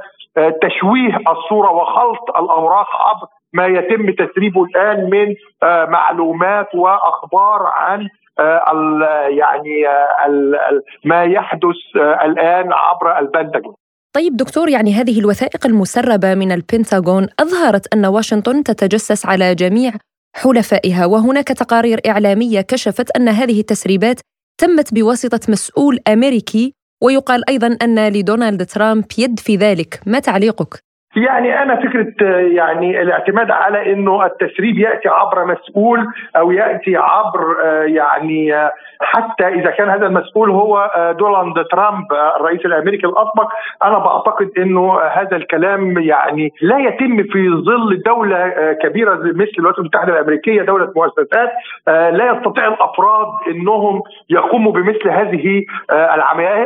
[0.62, 8.07] تشويه الصورة وخلط الأوراق عبر ما يتم تسريبه الآن من آه، معلومات وأخبار عن
[8.39, 13.73] آه، يعني آه، ما يحدث الآن عبر البنتاجون
[14.15, 19.91] طيب دكتور يعني هذه الوثائق المسربة من البنتاغون أظهرت أن واشنطن تتجسس على جميع
[20.35, 24.19] حلفائها وهناك تقارير إعلامية كشفت أن هذه التسريبات
[24.57, 29.99] تمت بواسطة مسؤول أمريكي ويقال أيضا أن لدونالد ترامب يد في ذلك.
[30.05, 36.95] ما تعليقك؟ يعني أنا فكرة يعني الاعتماد على إنه التسريب يأتي عبر مسؤول أو يأتي
[36.97, 38.69] عبر يعني
[39.01, 42.05] حتى إذا كان هذا المسؤول هو دونالد ترامب
[42.39, 43.49] الرئيس الأمريكي الاسبق
[43.83, 50.13] أنا بعتقد إنه هذا الكلام يعني لا يتم في ظل دولة كبيرة مثل الولايات المتحدة
[50.13, 51.49] الأمريكية دولة مؤسسات
[51.88, 55.63] لا يستطيع الأفراد إنهم يقوموا بمثل هذه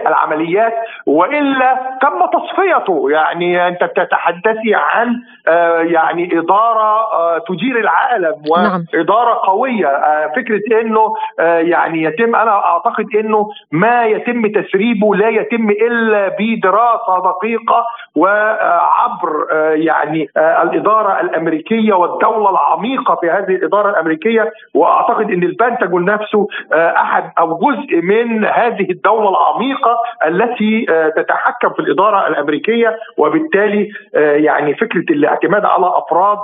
[0.07, 0.73] العمليات
[1.05, 8.85] وإلا تم تصفيته يعني أنت تتحدث تحدثي عن آه، يعني إدارة آه، تدير العالم نعم.
[8.93, 15.69] وإدارة قوية آه، فكرة إنه يعني يتم أنا أعتقد إنه ما يتم تسريبه لا يتم
[15.69, 24.51] إلا بدراسة دقيقة وعبر يعني الإدارة الأمريكية والدولة العميقة في هذه الإدارة الأمريكية.
[24.73, 32.27] وأعتقد إن البنتاجون نفسه أحد أو جزء من هذه الدولة العميقة التي تتحكم في الإدارة
[32.27, 32.97] الأمريكية.
[33.17, 36.39] وبالتالي يعني فكرة الاعتماد على أفراد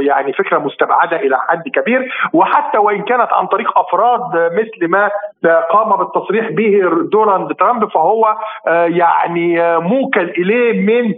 [0.00, 2.12] يعني فكرة مستبعدة إلى حد كبير.
[2.32, 4.20] وحتى وإن كانت عن طريق أفراد
[4.52, 5.10] مثل ما
[5.72, 6.80] قام بالتصريح به
[7.12, 8.36] دونالد ترامب فهو
[8.86, 11.14] يعني موكل إليه من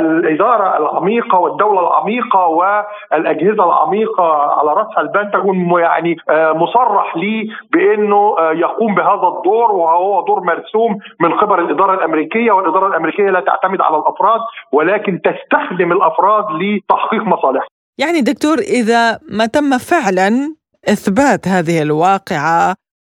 [0.00, 9.28] الإدارة العميقة والدولة العميقة والأجهزة العميقة على رأسها البنتاجون يعني مصرح لي بإنه يقوم بهذا
[9.36, 14.40] الدور وهو دور مرسوم من قبل الإدارة الأمريكية والإدارة الأمريكية لا تعتمد على الأفراد
[14.72, 17.68] ولكن تستخدم الأفراد لتحقيق مصالحها.
[17.98, 20.54] يعني دكتور إذا ما تم فعلا
[20.88, 22.74] إثبات هذه الواقعة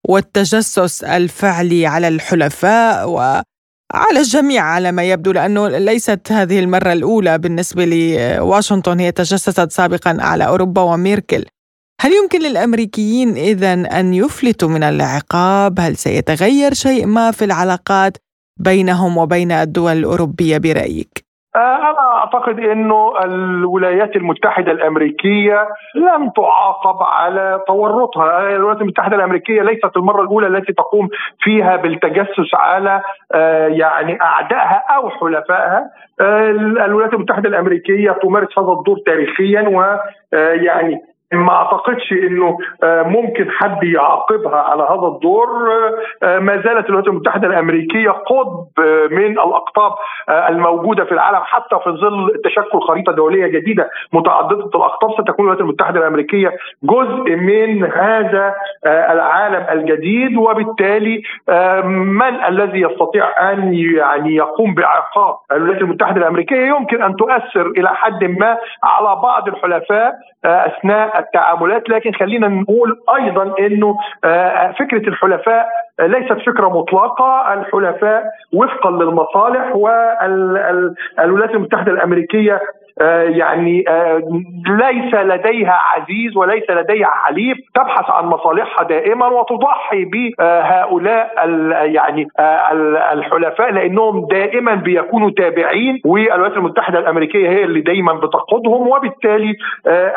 [0.09, 7.85] والتجسس الفعلي على الحلفاء وعلى الجميع على ما يبدو لأنه ليست هذه المرة الأولى بالنسبة
[7.85, 11.45] لواشنطن هي تجسست سابقا على أوروبا وميركل.
[12.01, 18.17] هل يمكن للأمريكيين اذا أن يفلتوا من العقاب؟ هل سيتغير شيء ما في العلاقات
[18.61, 21.22] بينهم وبين الدول الأوروبية برأيك؟
[21.57, 28.57] آه، أنا أعتقد أنه الولايات المتحدة الأمريكية لم تعاقب على تورطها.
[28.57, 31.09] الولايات المتحدة الأمريكية ليست المرة الأولى التي تقوم
[31.41, 35.91] فيها بالتجسس على آه، يعني أعدائها أو حلفائها.
[36.21, 36.51] آه،
[36.87, 39.69] الولايات المتحدة الأمريكية تمارس هذا الدور تاريخيا
[40.33, 41.01] ويعني
[41.33, 45.49] ما اعتقدش انه آه، ممكن حد يعاقبها على هذا الدور.
[46.23, 48.67] آه، ما زالت الولايات المتحدة الأمريكية قطب
[49.11, 49.93] من الأقطاب
[50.29, 51.41] آه، الموجودة في العالم.
[51.43, 57.85] حتى في ظل تشكل خريطة دولية جديدة متعددة الأقطاب ستكون الولايات المتحدة الأمريكية جزء من
[57.85, 58.55] هذا
[58.87, 60.37] العالم الجديد.
[60.37, 61.23] وبالتالي
[61.85, 68.25] من الذي يستطيع أن يعني يقوم بعقاب الولايات المتحدة الأمريكية؟ يمكن أن تؤثر إلى حد
[68.25, 70.15] ما على بعض الحلفاء
[70.45, 75.69] أثناء التعاملات لكن خلينا نقول أيضا إنه آه، فكرة الحلفاء
[76.01, 77.55] ليست فكرة مطلقة.
[77.55, 82.61] الحلفاء وفقا للمصالح والولايات المتحدة الأمريكية
[83.01, 84.23] يعني آه،
[84.67, 91.49] ليس لديها عزيز وليس لديها حليف تبحث عن مصالحها دائما وتضحي بهؤلاء
[91.85, 92.29] يعني
[93.13, 99.55] الحلفاء لأنهم دائما بيكونوا تابعين والولايات المتحدة الأمريكية هي اللي دايما بتقودهم وبالتالي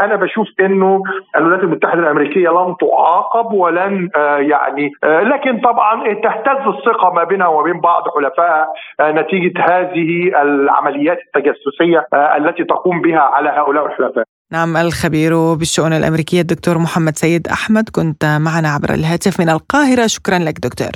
[0.02, 1.04] أنا بشوف إنه
[1.36, 4.10] الولايات المتحدة الأمريكية لن تعاقب ولن
[4.40, 8.68] يعني لكن طبعا تهتز الثقة ما بينها وبين بعض حلفائها
[9.02, 14.24] نتيجة هذه العمليات التجسسية التي تقوم بها على هؤلاء الحلفاء.
[14.52, 20.08] نعم الخبير بالشؤون الأمريكية الدكتور محمد سيد أحمد كنت معنا عبر الهاتف من القاهرة.
[20.08, 20.92] شكرا لك دكتور.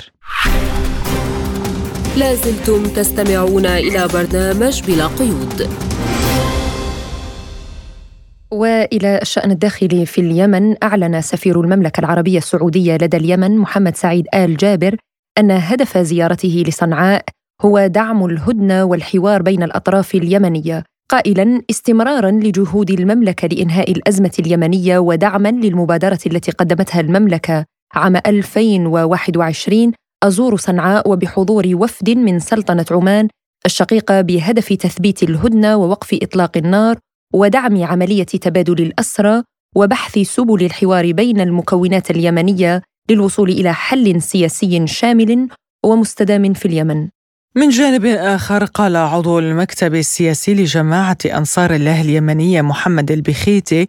[2.17, 5.69] لازلتم تستمعون إلى برنامج بلا قيود.
[8.51, 14.57] وإلى الشأن الداخلي في اليمن أعلن سفير المملكة العربية السعودية لدى اليمن محمد سعيد آل
[14.57, 14.95] جابر
[15.37, 17.25] أن هدف زيارته لصنعاء
[17.61, 20.83] هو دعم الهدنة والحوار بين الأطراف اليمنية.
[21.09, 27.65] قائلا استمرارا لجهود المملكة لإنهاء الأزمة اليمنية ودعما للمبادرة التي قدمتها المملكة.
[27.93, 29.93] عام 2021
[30.23, 33.27] أزور صنعاء وبحضور وفد من سلطنة عمان
[33.65, 36.97] الشقيقه بهدف تثبيت الهدنة ووقف إطلاق النار
[37.33, 39.43] ودعم عملية تبادل الأسرى
[39.75, 45.47] وبحث سبل الحوار بين المكونات اليمنية للوصول إلى حل سياسي شامل
[45.85, 47.07] ومستدام في اليمن.
[47.55, 53.87] من جانب آخر قال عضو المكتب السياسي لجماعة أنصار الله اليمنية محمد البخيتي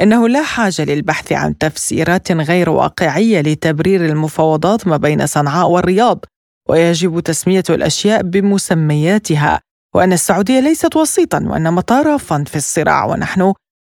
[0.00, 6.24] إنه لا حاجة للبحث عن تفسيرات غير واقعية لتبرير المفاوضات ما بين صنعاء والرياض
[6.68, 9.60] ويجب تسمية الأشياء بمسمياتها.
[9.94, 13.52] وأن السعودية ليست وسيطا وإنما طرفا في الصراع ونحن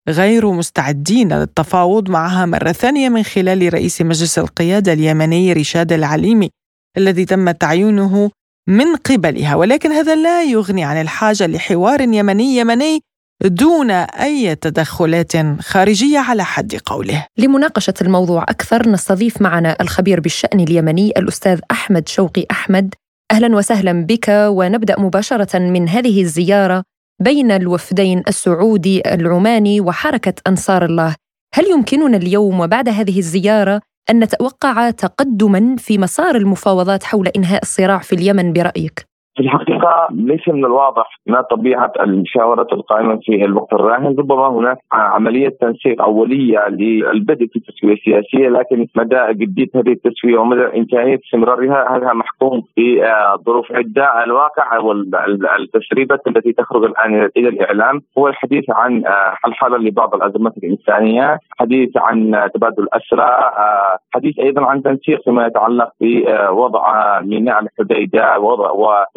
[0.08, 6.50] غير مستعدين للتفاوض معها مرة ثانية من خلال رئيس مجلس القيادة اليمني رشاد العليمي
[6.98, 8.30] الذي تم تعيينه
[8.68, 13.00] من قبلها ولكن هذا لا يغني عن الحاجة لحوار يمني يمني
[13.42, 17.26] دون أي تدخلات خارجية على حد قوله.
[17.38, 22.94] لمناقشة الموضوع أكثر نستضيف معنا الخبير بالشأن اليمني الأستاذ أحمد شوقي أحمد.
[23.32, 26.82] أهلا وسهلا بك ونبدأ مباشرة من هذه الزيارة
[27.22, 31.14] بين الوفدين السعودي العماني وحركة أنصار الله.
[31.54, 37.98] هل يمكننا اليوم وبعد هذه الزيارة أن نتوقع تقدما في مسار المفاوضات حول إنهاء الصراع
[37.98, 44.16] في اليمن برأيك؟ في الحقيقة ليس من الواضح ما طبيعة المشاورات القائمة في الوقت الراهن.
[44.18, 50.78] ربما هناك عملية تنسيق أولية للبدء في التسوية السياسية لكن مدى جدية هذه التسوية ومدى
[50.78, 53.38] إمكانية استمرارها هذا محكوم في آه،
[53.70, 54.24] عدة.
[54.24, 61.38] الواقع والتسريبات التي تخرج الآن إلى الإعلام هو الحديث عن آه، الحالة لبعض الأزمات الإنسانية
[61.60, 68.70] حديث عن تبادل أسرى آه، حديث أيضا عن تنسيق فيما يتعلق بوضع ميناء الحديدة ووضع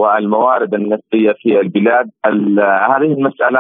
[0.08, 2.10] والموارد النفطية في البلاد.
[2.90, 3.60] هذه المسألة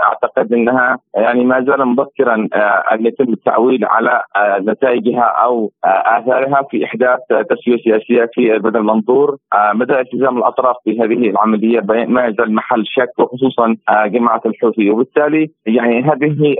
[0.00, 5.88] أعتقد إنها يعني ما زال مبكرا آه، أن يتم التعويل على آه، نتائجها أو آه،
[5.88, 9.36] آثارها في إحداث تسوية سياسية في بدل المنظور.
[9.74, 14.90] مدى التزام الأطراف بهذه العملية ما يزال محل شك وخصوصا جماعة الحوثي.
[14.90, 16.56] وبالتالي يعني هذه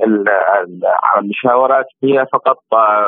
[1.18, 2.58] المشاورات هي فقط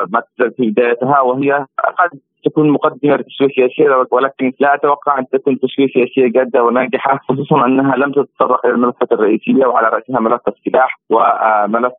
[0.08, 1.66] ما تزال في بدايتها وهي
[1.98, 2.10] قد
[2.44, 7.96] تكون مقدمة لتسويه سياسيه ولكن لا أتوقع أن تكون تسويه سياسيه جادة وناجحة خصوصا أنها
[7.96, 11.92] لم تتطرق إلى الملفات الرئيسية وعلى رأسها ملف السلاح وملف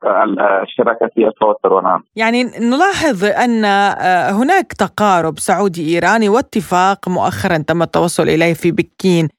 [0.63, 2.03] الشراكة في التوتر والعام.
[2.15, 9.29] يعني نلاحظ أن آه، هناك تقارب سعودي إيراني واتفاق مؤخرا تم التوصل إليه في بكين.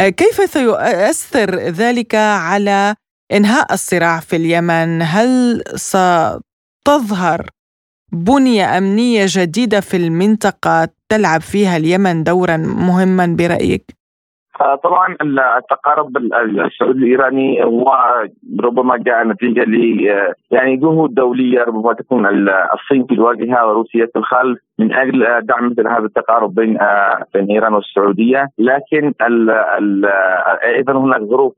[0.00, 2.94] آه، كيف سيؤثر ذلك على
[3.32, 7.40] إنهاء الصراع في اليمن؟ هل ستظهر
[8.12, 13.98] بنية أمنية جديدة في المنطقة تلعب فيها اليمن دورا مهما برأيك؟
[14.84, 15.16] طبعا
[15.58, 17.92] التقارب السعودي الإيراني هو
[18.60, 19.74] ربما جاء نتيجة ل
[20.50, 22.26] يعني جهود دولية ربما تكون
[22.74, 26.78] الصين في الواجهه وروسيا في الخلف من أجل دعم مثل هذا التقارب بين
[27.34, 30.06] بين إيران والسعودية، لكن ال ال
[30.64, 31.54] أيضا هناك ظروف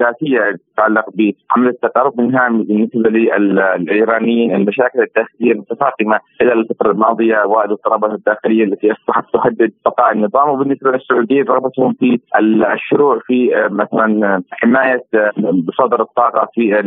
[0.00, 8.64] ذاتية تتعلق بعمليه التقارب منها بالنسبة للايرانيين المشاكل الداخلية المتفاقمة خلال الفترة الماضية والاضطرابات الداخلية
[8.64, 10.48] التي أصبحت تهدد بقاء النظام.
[10.48, 12.20] وبالنسبة للسعودية رغبتهم في
[12.74, 15.04] الشروع في مثلا حماية
[15.36, 16.82] مصادر الطاقة في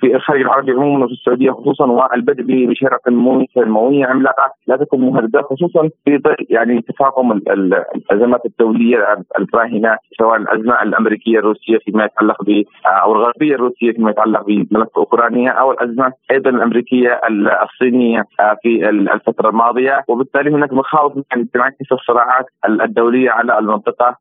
[0.00, 3.10] في الخليج العربي عموما وفي السعودية خصوصا والبدء بشركه
[3.56, 10.82] نمويه عملاقه لا تكون مهددة خصوصا في ظل يعني تفاقم الأزمات الدولية الراهنه سواء الأزمة
[10.82, 16.50] الأمريكية الروسية فيما يتعلق ب أو الغربية الروسية فيما يتعلق بملف أوكرانيا أو الأزمة أيضا
[16.50, 17.20] الأمريكية
[17.62, 18.24] الصينية
[18.62, 20.04] في الفترة الماضية.
[20.08, 24.16] وبالتالي هناك مخاوف من تنعكس الصراعات الدولية على المنطقة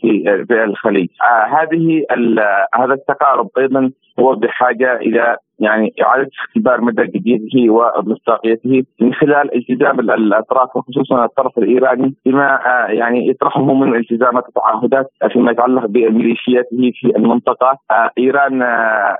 [0.00, 1.08] في الخليج.
[1.48, 2.02] هذه
[2.74, 3.90] هذا التقارب أيضا
[4.20, 11.58] هو بحاجة إلى يعني إعادة اختبار مدى جديته ومصداقيته من خلال التزام الأطراف وخصوصا الطرف
[11.58, 17.78] الإيراني بما يعني يطرحه من التزامات وتعهدات فيما يتعلق بميليشياته في المنطقة.
[18.18, 18.58] إيران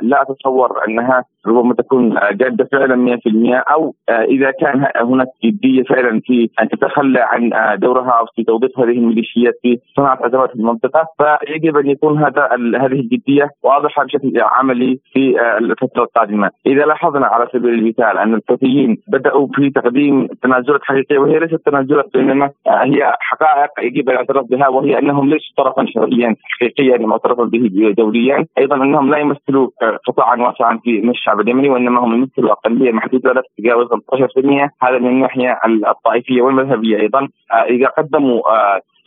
[0.00, 6.50] لا تتصور أنها ربما تكون جادة فعلا 100% أو إذا كان هناك جدية فعلا في
[6.62, 11.90] أن تتخلى عن دورها في توظيف هذه الميليشيات في صناعة ازمات في المنطقة فيجب أن
[11.90, 12.48] يكون هذا
[12.80, 18.96] هذه الجدية واضحة بشكل عملي في الفترة القادمة، إذا لاحظنا على سبيل المثال أن الحوثيين
[19.08, 24.98] بدأوا في تقديم تنازلات حقيقية وهي ليست تنازلات انما هي حقائق يجب الاعتراف بها وهي
[24.98, 29.68] أنهم ليسوا طرفا شرعيا حقيقيا معترفا به دوليا، أيضا أنهم لا يمثلوا
[30.06, 34.98] قطاعا واسعا في الشعب الشعب اليمني وإنما هم يمثلوا اقليه محدوده لا تتجاوز 15% هذا
[34.98, 37.28] من الناحيه الطائفية والمذهبية أيضا.
[37.52, 38.42] إذا قدموا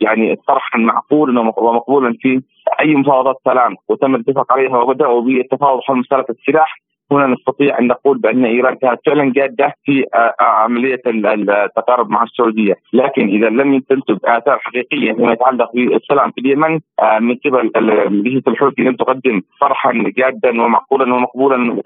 [0.00, 2.42] يعني طرحا معقولا ومقبولا في
[2.80, 6.76] أي مفاوضات سلام وتم الاتفاق عليها وبدأوا بالتفاوض حول مسألة السلاح
[7.12, 10.04] هنا نستطيع أن نقول بأن إيران كانت فعلا جادة في
[10.40, 16.80] عملية التقارب مع السعودية، لكن إذا لم تنتج آثار حقيقية فيما يتعلق بالسلام في اليمن
[17.20, 17.70] من قبل
[18.10, 21.76] ميليشيا الحوثي لم تقدم طرحا جادا ومعقولا ومقبولا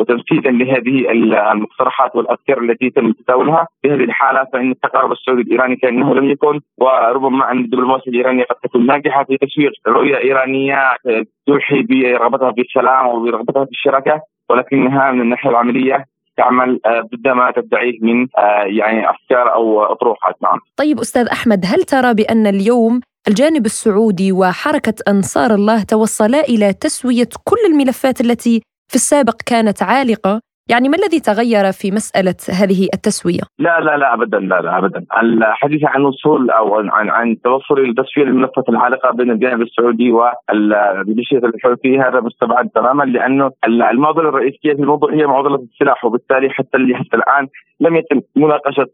[0.00, 1.10] وتنفيذا لهذه
[1.52, 3.66] المقترحات والافكار التي تم تداولها.
[3.82, 8.56] في هذه الحالة فإن التقارب السعودي الإيراني كانه لم يكن وربما أن الدبلوماسيه الإيرانية قد
[8.62, 10.76] تكون ناجحة في تسويق رؤية إيرانية
[11.46, 14.20] توحي برغبتها في السلام وبرغبتها في الشراكه
[14.50, 16.04] ولكنها من الناحية العملية
[16.36, 18.26] تعمل ضد ما تدعيه من
[18.66, 20.58] يعني أفكار أو أطروحات نعم.
[20.76, 27.28] طيب أستاذ أحمد هل ترى بأن اليوم الجانب السعودي وحركة أنصار الله توصلا إلى تسوية
[27.44, 30.40] كل الملفات التي في السابق كانت عالقة
[30.70, 35.04] يعني ما الذي تغير في مسألة هذه التسوية؟ لا لا لا أبدا لا لا أبدا
[35.22, 41.38] الحديث عن وصول أو عن عن التوصل إلى تسوية الملفات العالقة بين الجانب السعودي والميليشيا
[41.38, 46.94] الحوثي هذا مستبعد تماما لأنه المعضلة الرئيسية في الموضوع هي معضلة السلاح وبالتالي حتى اللي
[46.94, 47.48] حتى الآن
[47.80, 48.86] لم يتم مناقشة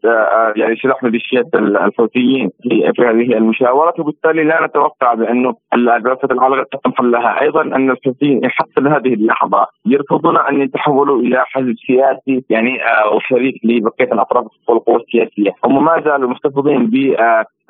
[0.55, 7.41] يعني سلاح ميليشيات الحوثيين في, هذه المشاورات وبالتالي لا نتوقع بأنه الملفات العالقة تم حلها
[7.41, 12.79] أيضا أن الحوثيين حتى لهذه اللحظة يرفضون أن يتحولوا إلى حزب سياسي يعني
[13.13, 17.15] وشريك لبقية الأطراف والقوى السياسية، هم ما زالوا محتفظين ب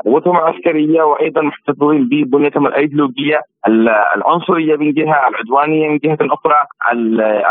[0.05, 3.41] قوتهم العسكرية وأيضا محتفظين ببنيتهم الأيديولوجية
[4.15, 6.55] العنصرية من جهة، العدوانية من جهة أخرى،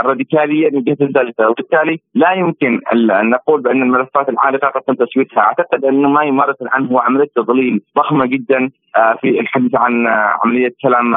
[0.01, 5.41] الراديكالية من جهة ثالثه، وبالتالي لا يمكن أن نقول بأن الملفات العالقة قد تم تسويتها،
[5.41, 8.70] أعتقد انه ما يمارس الان هو عملية تضليل ضخمة جدا
[9.20, 10.07] في الحديث عن
[10.45, 11.16] عملية سلام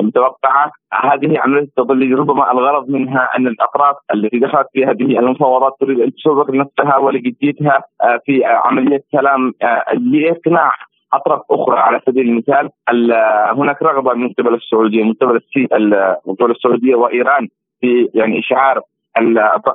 [0.00, 6.00] متوقعه هذه عملية التضليل ربما الغرض منها أن الأطراف التي دخلت في هذه المفاوضات تريد
[6.00, 7.84] أن تسوق لنفسها ولجديتها
[8.26, 9.52] في عملية سلام
[9.92, 10.72] لإقناع
[11.12, 12.70] أطراف أخرى على سبيل المثال
[13.58, 15.40] هناك رغبة من قبل السعودية من قبل
[16.26, 17.48] من قبل السعودية وإيران
[17.80, 18.80] في يعني إشعار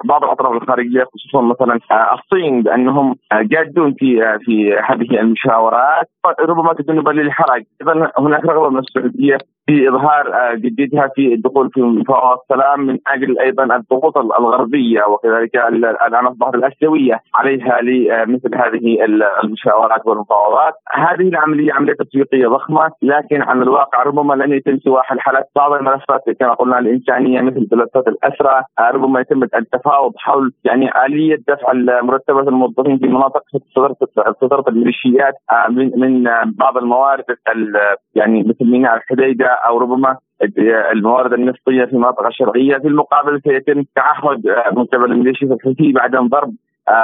[0.06, 1.80] بعض الأطراف الخارجية خصوصا مثلا
[2.14, 6.10] الصين بأنهم جادون في في هذه المشاورات
[6.40, 7.64] ربما تجنبا للحرج.
[7.82, 9.38] أيضا هناك رغبة من السعودية
[9.68, 15.56] في إظهار آه، جديتها في الدخول في مفاوضات السلام من أجل أيضا الضغوط الغربية وكذلك
[15.56, 19.06] الآن أصبحت الاسيويه عليها لمثل هذه
[19.44, 25.44] المشاورات والمفاوضات، هذه العملية عملية تسويقيه ضخمة لكن على الواقع ربما لن يتم سوى حلحله
[25.56, 31.38] بعض الملفات كما قلنا الإنسانية مثل ملفات الأسرى، آه، ربما يتم التفاوض حول يعني آلية
[31.48, 33.44] دفع مرتبات الموظفين في مناطق
[34.42, 37.24] صدرت الميليشيات آه، من من بعض الموارد
[38.16, 40.18] يعني مثل ميناء الحديدة أو ربما
[40.92, 44.48] الموارد النفطية في المناطق الشرقية في المقابل سيتم تعهد
[44.78, 46.54] من قبل الميليشيا الحوثي بعدم ضرب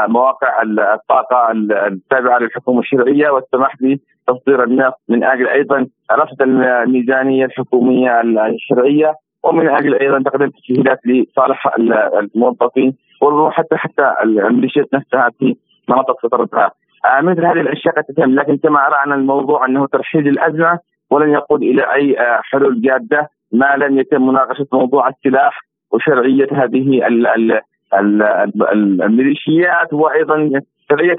[0.08, 0.62] مواقع
[0.94, 1.52] الطاقة
[1.88, 9.96] التابعة للحكومة الشرعيه والسماح بتصدير النفط من أجل أيضا رفض الميزانية الحكومية الشرعيه ومن أجل
[9.96, 11.76] أيضا تقديم تسهيلات لصالح
[12.20, 15.56] الموظفين وحتى حتى الميليشيات نفسها في
[15.90, 16.72] مناطق سيطرتها
[17.06, 20.80] آه، مثل هذه الأشياء قد تتم لكن كما ارى ان الموضوع أنه ترحيل الأزمة
[21.10, 25.60] ولن يقود إلى أي حلول جادة ما لم يتم مناقشة موضوع السلاح
[25.92, 27.62] وشرعية هذه ال ال
[27.94, 31.18] ال الميليشيات وأيضا شرعية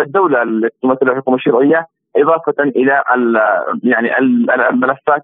[0.00, 3.02] الدولة التي تمثل الحكومة الشرعية إضافة إلى
[3.82, 4.18] يعني
[4.70, 5.22] الملفات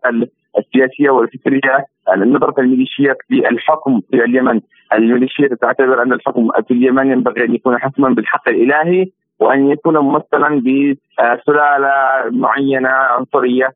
[0.58, 1.86] السياسية والفكرية
[2.16, 4.60] نظرة الميليشيات في الحكم في اليمن،
[4.92, 9.06] الميليشيات تعتبر أن الحكم في اليمن ينبغي أن يكون حكما بالحق الإلهي
[9.40, 11.92] وأن يكون ممثلا بسلالة
[12.30, 13.72] معينة عنصرية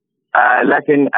[0.64, 1.08] لكن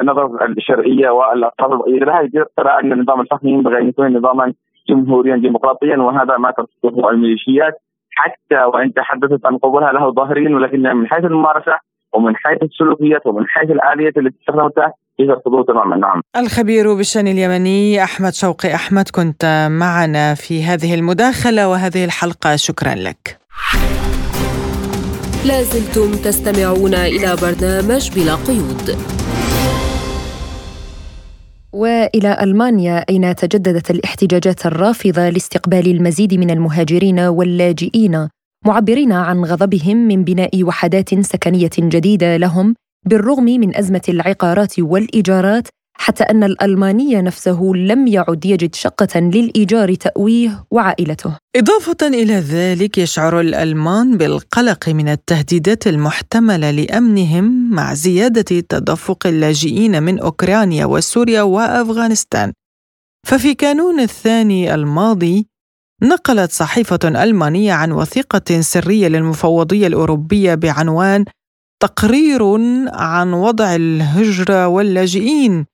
[0.00, 4.52] النظرة الشرعية والاطراف المؤيده لها ترى أن النظام الحكمي ينبغي أن يكون نظاما
[4.88, 7.74] جمهوريا ديمقراطيا وهذا ما ترفضه الميليشيات.
[8.18, 11.72] حتى وإن تحدثت عن قبولها له ظاهرين ولكن من حيث الممارسة
[12.14, 15.96] ومن حيث السلوكيات ومن حيث الاليات التي استخدمتها يرفضوه تماما.
[15.96, 16.22] نعم.
[16.36, 22.56] الخبير بالشأن اليمني أحمد شوقي أحمد كنت معنا في هذه المداخلة وهذه الحلقة.
[22.56, 23.38] شكرا لك.
[25.44, 28.96] لازلتم تستمعون إلى برنامج بلا قيود.
[31.72, 38.28] وإلى ألمانيا أين تجددت الاحتجاجات الرافضة لاستقبال المزيد من المهاجرين واللاجئين
[38.66, 42.74] معبرين عن غضبهم من بناء وحدات سكنية جديدة لهم
[43.06, 45.68] بالرغم من أزمة العقارات والإيجارات
[46.00, 51.36] حتى أن الألماني نفسه لم يعد يجد شقة للإيجار تأويه وعائلته.
[51.56, 60.18] إضافة إلى ذلك يشعر الألمان بالقلق من التهديدات المحتملة لأمنهم مع زيادة تدفق اللاجئين من
[60.18, 62.52] أوكرانيا وسوريا وأفغانستان.
[63.26, 65.46] ففي كانون الثاني الماضي
[66.02, 71.24] نقلت صحيفة ألمانية عن وثيقة سرية للمفوضية الأوروبية بعنوان
[71.82, 72.42] تقرير
[72.92, 75.66] عن وضع الهجرة واللاجئين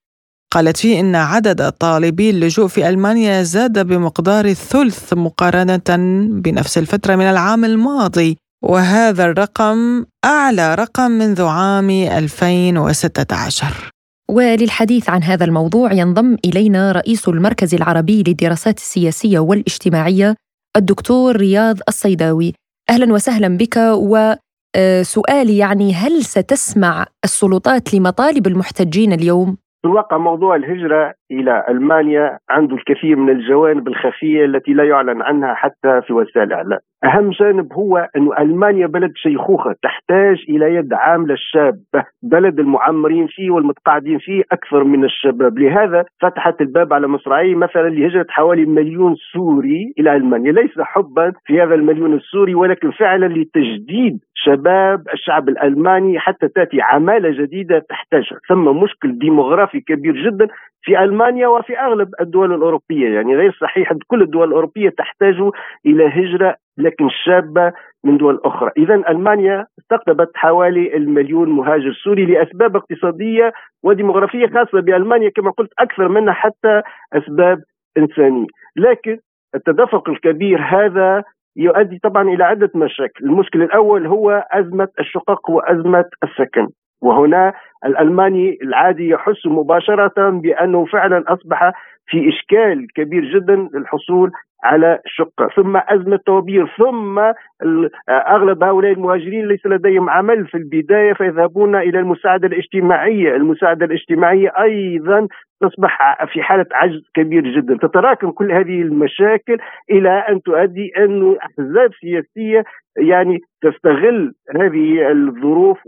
[0.54, 5.96] قالت فيه إن عدد طالبي اللجوء في ألمانيا زاد بمقدار الثلث مقارنة
[6.40, 13.90] بنفس الفترة من العام الماضي وهذا الرقم أعلى رقم منذ عام 2016
[14.30, 20.34] وللحديث عن هذا الموضوع ينضم إلينا رئيس المركز العربي للدراسات السياسية والاجتماعية
[20.76, 22.54] الدكتور رياض الصيداوي.
[22.90, 31.14] أهلا وسهلا بك وسؤالي يعني هل ستسمع السلطات لمطالب المحتجين اليوم؟ في الواقع موضوع الهجرة
[31.30, 36.78] إلى ألمانيا عنده الكثير من الجوانب الخفية التي لا يعلن عنها حتى في وسائل الإعلام
[37.04, 43.50] أهم جانب هو أن ألمانيا بلد شيخوخة تحتاج إلى يد عاملة شابة بلد المعمرين فيه
[43.50, 45.58] والمتقاعدين فيه أكثر من الشباب.
[45.58, 50.52] لهذا فتحت الباب على مصراعيه مثلا لهجرة حوالي مليون سوري إلى ألمانيا.
[50.52, 57.44] ليس حبا في هذا المليون السوري ولكن فعلا لتجديد شباب الشعب الألماني حتى تأتي عمالة
[57.44, 58.38] جديدة تحتاجها.
[58.48, 60.48] ثمة مشكل ديموغرافي كبير جدا
[60.84, 63.14] في ألمانيا وفي أغلب الدول الأوروبية.
[63.14, 65.34] يعني غير صحيح كل الدول الأوروبية تحتاج
[65.86, 67.72] إلى هجرة لكن شابة
[68.04, 75.30] من دول أخرى، اذا ألمانيا استقطبت حوالي المليون مهاجر سوري لأسباب اقتصادية وديموغرافية خاصة بألمانيا
[75.36, 76.82] كما قلت أكثر منها حتى
[77.12, 77.58] أسباب
[77.98, 79.18] إنسانية، لكن
[79.54, 81.22] التدفق الكبير هذا
[81.56, 86.68] يؤدي طبعا إلى عدة مشاكل، المشكل الأول هو أزمة الشقق وأزمة السكن،
[87.04, 87.52] وهنا
[87.84, 91.72] الألماني العادي يحس مباشرة بأنه فعلا أصبح
[92.06, 94.30] في إشكال كبير جدا للحصول
[94.64, 95.48] على شقة.
[95.56, 97.18] ثم أزمة توابير ثم
[98.08, 103.36] أغلب هؤلاء المهاجرين ليس لديهم عمل في البداية فيذهبون إلى المساعدة الاجتماعية.
[103.36, 105.28] المساعدة الاجتماعية أيضا
[105.60, 107.76] تصبح في حالة عجز كبير جدا.
[107.76, 109.58] تتراكم كل هذه المشاكل
[109.90, 112.64] إلى أن تؤدي أن أحزاب سياسية
[112.96, 115.78] يعني تستغل هذه الظروف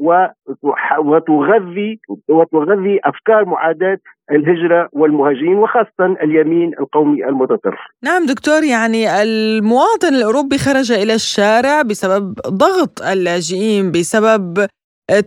[0.98, 3.98] وتغذي وتغذي أفكار معاداة
[4.30, 7.78] الهجرة والمهاجرين وخاصة اليمين القومي المتطرف.
[8.04, 14.66] نعم دكتور يعني المواطن الأوروبي خرج إلى الشارع بسبب ضغط اللاجئين بسبب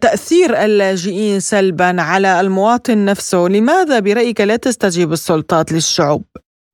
[0.02, 6.24] تأثير اللاجئين سلبا على المواطن نفسه، لماذا برأيك لا تستجيب السلطات للشعوب؟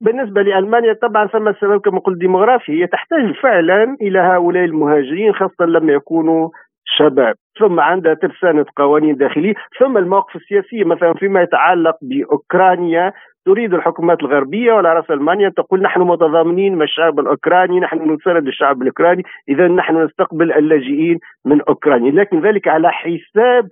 [0.02, 5.66] بالنسبة لألمانيا طبعا ثم السبب كما قلت ديموغرافي هي تحتاج فعلا إلى هؤلاء المهاجرين خاصة
[5.66, 6.50] لما يكونوا
[6.86, 7.36] شباب.
[7.60, 9.54] ثم عندها ترسانة قوانين داخلية.
[9.80, 13.14] ثم المواقف السياسية مثلا فيما يتعلق بأوكرانيا.
[13.46, 18.82] تريد الحكومات الغربية وعلى رأس ألمانيا تقول نحن متضامنين مع الشعب الأوكراني نحن نساند الشعب
[18.82, 22.12] الأوكراني إذا نحن نستقبل اللاجئين من أوكرانيا.
[22.12, 23.68] لكن ذلك على حساب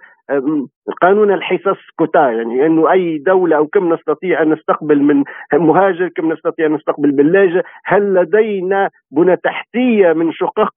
[1.01, 5.23] قانون الحصص كوتا يعني إنه أي دولة أو كم نستطيع أن نستقبل من
[5.53, 10.73] مهاجر كم نستطيع أن نستقبل باللاجئ هل لدينا بنى تحتية من شقق.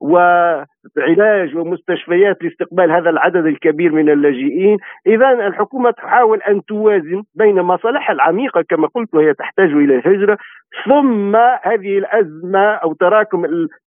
[0.00, 8.12] وعلاج ومستشفيات لاستقبال هذا العدد الكبير من اللاجئين اذا الحكومة تحاول أن توازن بين مصالحها
[8.12, 10.38] العميقة كما قلت وهي تحتاج إلى الهجرة
[10.84, 13.44] ثم هذه الأزمة أو تراكم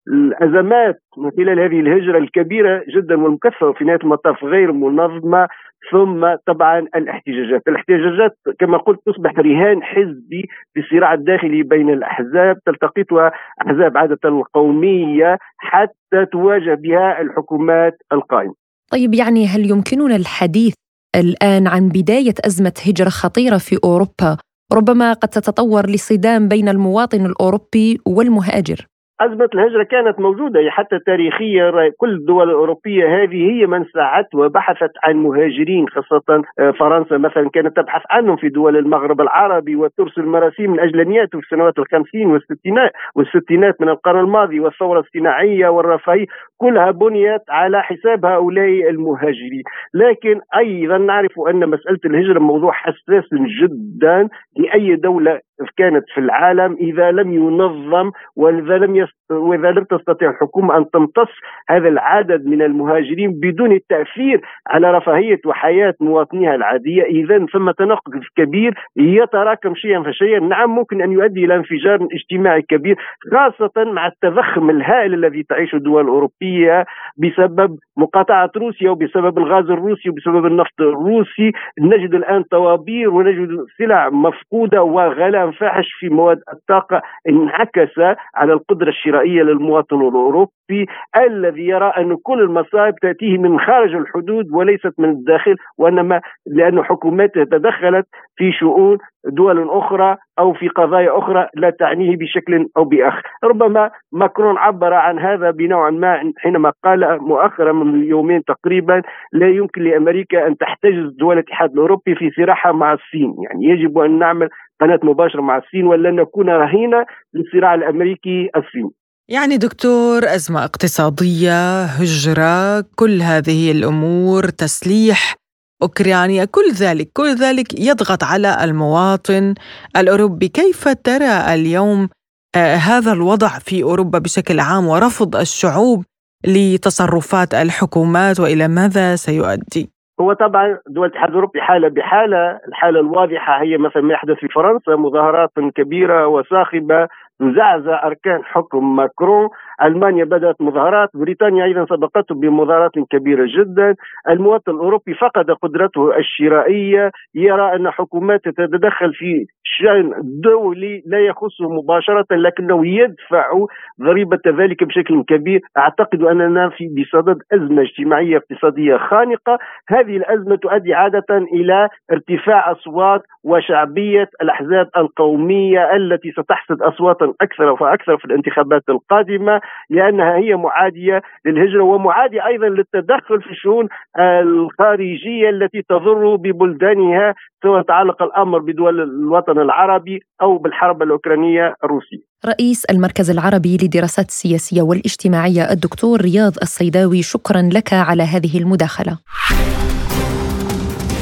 [0.07, 5.47] الأزمات من خلال هذه الهجرة الكبيرة جدا والمكثفه وفي نهاية المطاف غير منظمة
[5.91, 7.61] ثم طبعا الاحتجاجات.
[7.67, 13.31] الاحتجاجات كما قلت تصبح رهان حزبي في الصراع الداخلي بين الأحزاب تلتقطها
[13.61, 18.53] أحزاب عادة القومية حتى تواجه بها الحكومات القائمة.
[18.91, 20.73] طيب يعني هل يمكننا الحديث
[21.15, 24.37] الآن عن بداية أزمة هجرة خطيرة في أوروبا؟
[24.73, 28.85] ربما قد تتطور لصدام بين المواطن الأوروبي والمهاجر.
[29.21, 35.15] أزمة الهجرة كانت موجودة حتى تاريخيا كل الدول الأوروبية هذه هي من سعت وبحثت عن
[35.15, 40.79] مهاجرين خاصة آه، فرنسا مثلا كانت تبحث عنهم في دول المغرب العربي وترسل مراسيم من
[40.79, 46.25] أجل أن يأتوا في السنوات الخمسين والستينات والستينات من القرن الماضي والثورة الصناعية والرفاهية.
[46.61, 49.63] كلها بنيت على حساب هؤلاء المهاجرين.
[49.93, 53.23] لكن أيضا نعرف أن مسألة الهجرة موضوع حساس
[53.61, 55.39] جدا لأي دولة
[55.77, 59.18] كانت في العالم إذا لم ينظم وإذا لم يست...
[59.31, 61.29] وإذا لم تستطيع الحكومة أن تمتص
[61.69, 68.73] هذا العدد من المهاجرين بدون التأثير على رفاهية وحياة مواطنيها العادية إذا ثم تناقض كبير
[68.95, 70.39] يتراكم شيئا فشيئا.
[70.39, 72.95] نعم ممكن أن يؤدي إلى انفجار اجتماعي كبير
[73.31, 76.85] خاصة مع التضخم الهائل الذي تعيشه الدول الأوروبية
[77.17, 81.51] بسبب مقاطعة روسيا وبسبب الغاز الروسي وبسبب النفط الروسي.
[81.79, 87.99] نجد الآن طوابير ونجد سلع مفقودة وغلاء فاحش في مواد الطاقة انعكس
[88.35, 88.89] على القدرة
[89.19, 90.85] الشرائية للمواطن الأوروبي
[91.17, 97.43] الذي يرى أن كل المصائب تأتيه من خارج الحدود وليست من الداخل وإنما لأن حكوماته
[97.43, 98.05] تدخلت
[98.35, 103.21] في شؤون دول أخرى أو في قضايا أخرى لا تعنيه بشكل أو بآخر.
[103.43, 109.01] ربما ماكرون عبر عن هذا بنوع ما حينما قال مؤخرا من يومين تقريبا
[109.33, 113.35] لا يمكن لأمريكا أن تحتجز دول الاتحاد الأوروبي في صراعها مع الصين.
[113.43, 114.49] يعني يجب أن نعمل
[114.81, 118.98] قناة مباشرة مع الصين ولا نكون رهينة للصراع الأمريكي الصيني.
[119.31, 125.35] يعني دكتور أزمة اقتصادية هجرة كل هذه الأمور تسليح
[125.81, 129.53] أوكرانيا كل ذلك كل ذلك يضغط على المواطن
[129.97, 132.09] الأوروبي كيف ترى اليوم
[132.55, 136.03] آه هذا الوضع في أوروبا بشكل عام ورفض الشعوب
[136.47, 139.89] لتصرفات الحكومات وإلى ماذا سيؤدي؟
[140.21, 144.95] هو طبعا دول الاتحاد الأوروبي حالة بحالة، الحالة الواضحة هي مثلا ما يحدث في فرنسا
[144.95, 147.07] مظاهرات كبيرة وصاخبه
[147.39, 149.49] تزعزع أركان حكم ماكرون.
[149.83, 151.09] ألمانيا بدأت مظاهرات.
[151.13, 153.95] بريطانيا أيضا سبقته بمظاهرات كبيرة جدا.
[154.29, 157.11] المواطن الأوروبي فقد قدرته الشرائية.
[157.35, 159.45] يرى أن حكوماته تتدخل في
[159.77, 160.13] شأن
[160.43, 163.65] دولي لا يخصه مباشرة لكنه يدفع
[164.01, 165.61] ضريبه ذلك بشكل كبير.
[165.77, 169.57] أعتقد أننا في بصدد أزمة اجتماعية اقتصادية خانقة.
[169.89, 178.17] هذه الأزمة تؤدي عادة إلى ارتفاع أصوات وشعبية الأحزاب القومية التي ستحصد أصواتا أكثر فاكثر
[178.17, 183.87] في الانتخابات القادمة لأنها هي معادية للهجرة ومعاديه أيضا للتدخل في الشؤون
[184.19, 192.23] الخارجية التي تضر ببلدانها سواء تعلق الأمر بدول الوطن العربي أو بالحرب الأوكرانية الروسية.
[192.45, 199.17] رئيس المركز العربي للدراسات السياسيه والاجتماعية الدكتور رياض الصيداوي شكرا لك على هذه المداخلة.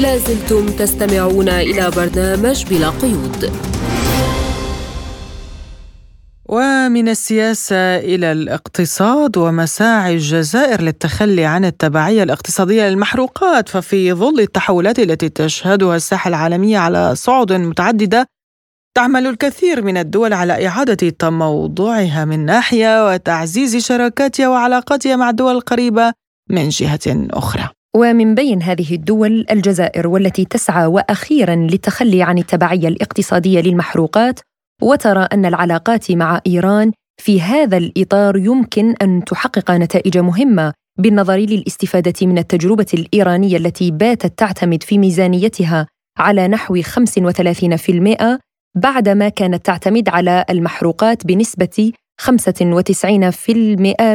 [0.02, 3.40] لازلتم تستمعون إلى برنامج بلا قيود.
[6.50, 15.30] ومن السياسة إلى الاقتصاد ومساعي الجزائر للتخلي عن التبعية الاقتصادية للمحروقات ففي ظل التحولات التي
[15.30, 18.26] تشهدها الساحة العالمية على صعد متعددة
[18.98, 26.14] تعمل الكثير من الدول على إعادة تموضعها من ناحية وتعزيز شراكاتها وعلاقاتها مع الدول القريبة
[26.50, 27.70] من جهة أخرى.
[27.96, 34.40] ومن بين هذه الدول الجزائر والتي تسعى وأخيرا للتخلي عن التبعية الاقتصادية للمحروقات
[34.82, 42.28] وترى أن العلاقات مع إيران في هذا الإطار يمكن أن تحقق نتائج مهمة بالنظر للاستفادة
[42.28, 48.40] من التجربة الإيرانية التي باتت تعتمد في ميزانيتها على نحو 35%
[48.76, 52.32] بعدما كانت تعتمد على المحروقات بنسبة 95%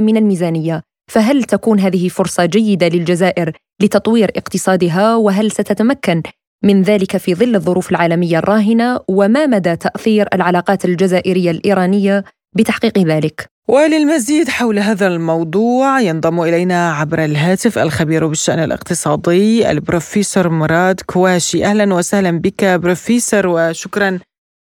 [0.01, 0.83] من الميزانية.
[1.11, 3.53] فهل تكون هذه فرصة جيدة للجزائر
[3.83, 6.23] لتطوير اقتصادها؟ وهل ستتمكن
[6.63, 12.25] من ذلك في ظل الظروف العالمية الراهنة وما مدى تأثير العلاقات الجزائرية الإيرانية
[12.57, 13.47] بتحقيق ذلك.
[13.69, 21.65] وللمزيد حول هذا الموضوع ينضم إلينا عبر الهاتف الخبير بالشأن الاقتصادي البروفيسور مراد كواشي.
[21.65, 24.19] أهلا وسهلا بك بروفيسور وشكرا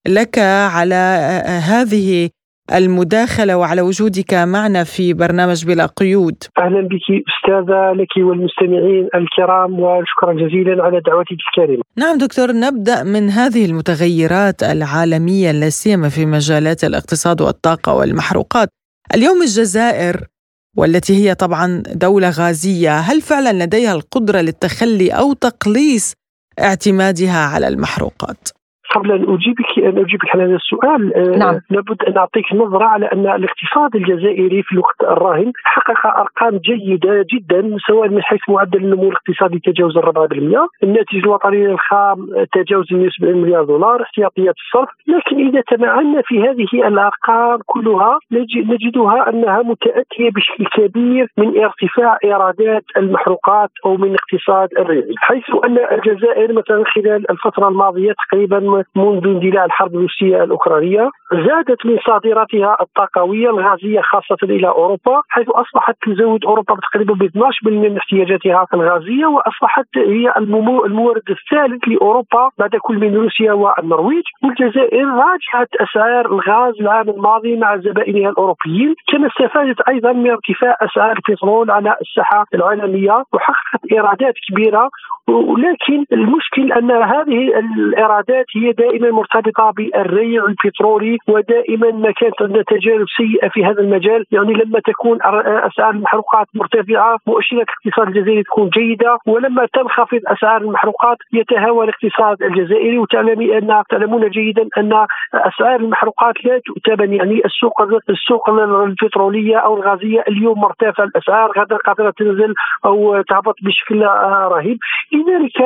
[0.08, 0.94] لك على
[1.66, 2.30] هذه
[2.74, 6.36] المداخلة وعلى وجودك معنا في برنامج بلا قيود.
[6.58, 13.30] أهلا بك أستاذة لك والمستمعين الكرام وشكرا جزيلا على دعوتك الكريمة نعم دكتور نبدأ من
[13.30, 18.68] هذه المتغيرات العالمية لا سيما في مجالات الاقتصاد والطاقة والمحروقات.
[19.14, 20.16] اليوم الجزائر
[20.76, 26.14] والتي هي طبعا دولة غازية هل فعلا لديها القدرة للتخلي أو تقليص
[26.60, 28.48] اعتمادها على المحروقات؟
[28.94, 31.60] قبل أن أجيبك أن أجيبك على هذا السؤال آه، نعم.
[31.70, 37.76] لابد أن أعطيك نظرة على أن الاقتصاد الجزائري في الوقت الراهن حقق أرقام جيدة جدا
[37.86, 43.64] سواء من حيث معدل النمو الاقتصادي تجاوز الربع بالمئة الناتج الوطني الخام تجاوز 170 مليار
[43.64, 48.18] دولار احتياطيات الصرف لكن إذا تمعنا في هذه الأرقام كلها
[48.56, 55.78] نجدها أنها متأتية بشكل كبير من ارتفاع إيرادات المحروقات أو من اقتصاد الريعي حيث أن
[55.92, 63.50] الجزائر مثلا خلال الفترة الماضية تقريبا منذ اندلاع الحرب الروسية الأوكرانية زادت من صادراتها الطاقوية
[63.50, 69.86] الغازية خاصة إلى أوروبا حيث أصبحت تزود أوروبا تقريبا ب 12% من احتياجاتها الغازية وأصبحت
[69.96, 74.22] هي المورد الثالث لأوروبا بعد كل من روسيا والنرويج.
[74.44, 78.94] والجزائر راجعت أسعار الغاز العام الماضي مع زبائنها الأوروبيين.
[79.12, 84.90] كما استفادت أيضا من ارتفاع أسعار البترول على الساحة العالمية وحققت إيرادات كبيرة.
[85.28, 93.06] ولكن المشكل أن هذه الإيرادات هي دائما مرتبطة بالريع البترولي ودائما ما كانت عندنا تجارب
[93.16, 94.24] سيئة في هذا المجال.
[94.32, 99.18] يعني لما تكون أسعار المحروقات مرتفعة مؤشرات الاقتصاد الجزائري تكون جيدة.
[99.26, 102.98] ولما تنخفض أسعار المحروقات يتهاوى الاقتصاد الجزائري.
[102.98, 110.24] وتعلمي ان تعلمون جيدا أن أسعار المحروقات لا تؤتمن يعني السوق السوق البترولية أو الغازية.
[110.28, 112.54] اليوم مرتفع الأسعار غدا قادرة تنزل
[112.84, 114.02] أو تهبط بشكل
[114.54, 114.78] رهيب.
[115.12, 115.60] لذلك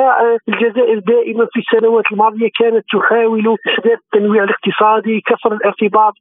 [0.49, 6.13] الجزائر دائما في السنوات الماضية كانت تحاول احداث التنويع الاقتصادي كسر الارتباط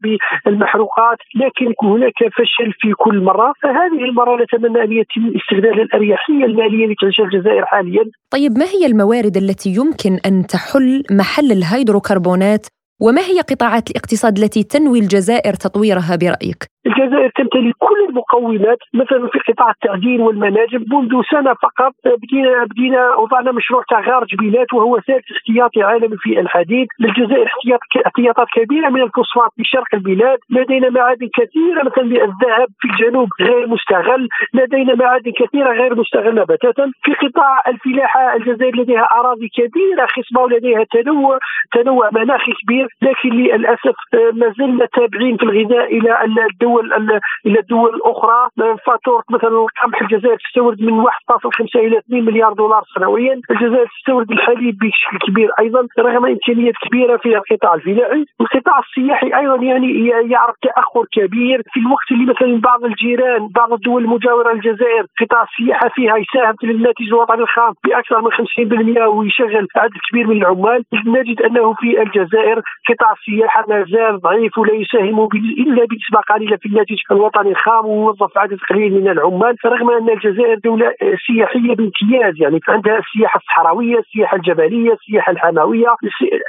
[0.45, 3.53] بالمحروقات لكن هناك فشل في كل مرة.
[3.63, 8.05] فهذه المرة نتمنى أن يتم استغلال الأريحية المالية اللي تعيشها الجزائر حاليا.
[8.31, 12.67] طيب ما هي الموارد التي يمكن أن تحل محل الهيدروكربونات
[13.01, 19.39] وما هي قطاعات الاقتصاد التي تنوي الجزائر تطويرها برأيك؟ الجزائر تمتلك كل المقومات مثلا في
[19.53, 25.25] قطاع التعدين والمناجم منذ سنة فقط بدينا بدينا وضعنا مشروع تاع غار جبيلات وهو ثالث
[25.37, 26.87] احتياطي عالمي في الحديد.
[27.01, 30.39] للجزائر احتياط احتياطات كبيرة من الفوسفات في شرق البلاد.
[30.51, 34.29] لدينا معادن كثيرة مثلا الذهب في الجنوب غير مستغل.
[34.55, 36.87] لدينا معادن كثيرة غير مستغلة بتاتا.
[37.03, 41.39] في قطاع الفلاحة الجزائر لديها أراضي كبيرة خصبة ولديها تنوع
[41.73, 42.86] تنوع مناخي كبير.
[43.03, 43.95] لكن للأسف
[44.33, 48.49] ما زلنا تابعين في الغذاء إلى الدول الدول إلى الدول الأخرى.
[48.87, 53.41] فاتوره مثلا القمح الجزائر تستورد من 1.5 إلى 2 مليار دولار سنويا.
[53.51, 58.25] الجزائر تستورد الحليب بشكل كبير أيضا رغم إمكانيات كبيرة في القطاع الفلاحي.
[58.41, 61.63] القطاع السياحي أيضا يعني يعرف تأخر كبير.
[61.73, 66.67] في الوقت اللي مثلا بعض الجيران بعض الدول المجاورة للجزائر قطاع السياحة فيها يساهم في
[66.67, 70.85] الناتج الوطني الخام بأكثر من 50% ويشغل عدد كبير من العمال.
[71.07, 76.67] نجد أنه في الجزائر قطاع السياحه ما زال ضعيف ولا يساهم إلا بنسبه قليلة في
[76.67, 80.93] الناتج الوطني الخام ووظف عدد قليل من العمال فرغم أن الجزائر دولة
[81.27, 85.95] سياحية بامتياز يعني عندها السياحة الصحراوية، السياحة الجبلية، السياحة الحمويه،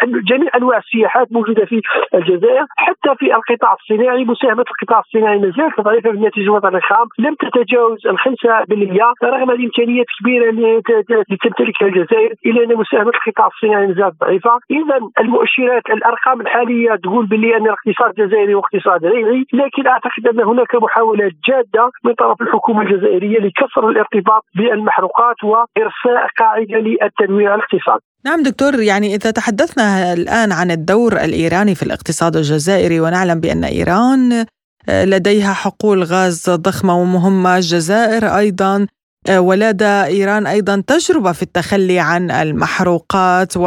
[0.04, 1.82] جميع أنواع السياحات موجودة في
[2.14, 7.08] الجزائر، حتى في القطاع الصناعي مساهمة القطاع الصناعي ما زالت ضعيفة في الناتج الوطني الخام،
[7.20, 13.88] لم تتجاوز ال 5% رغم الإمكانيات الكبيره التي تمتلكها الجزائر إلا أن مساهمة القطاع الصناعي
[13.88, 19.46] ما زالت ضعيفة، اذا المؤشرات الأرقام الحالية تقول بلي أن الاقتصاد الجزائري هو اقتصاد ريعي،
[19.54, 26.78] لكن أعتقد أن هناك محاولات جادة من طرف الحكومة الجزائرية لكسر الارتباط بالمحروقات وإرساء قاعدة
[26.78, 28.04] للتنويع الاقتصادي.
[28.26, 34.46] نعم دكتور يعني إذا تحدثنا الآن عن الدور الإيراني في الاقتصاد الجزائري ونعلم بأن إيران
[34.90, 38.88] آه، لديها حقول غاز ضخمة ومهمة الجزائر أيضا
[39.30, 43.58] آه، ولدى إيران أيضا تجربة في التخلي عن المحروقات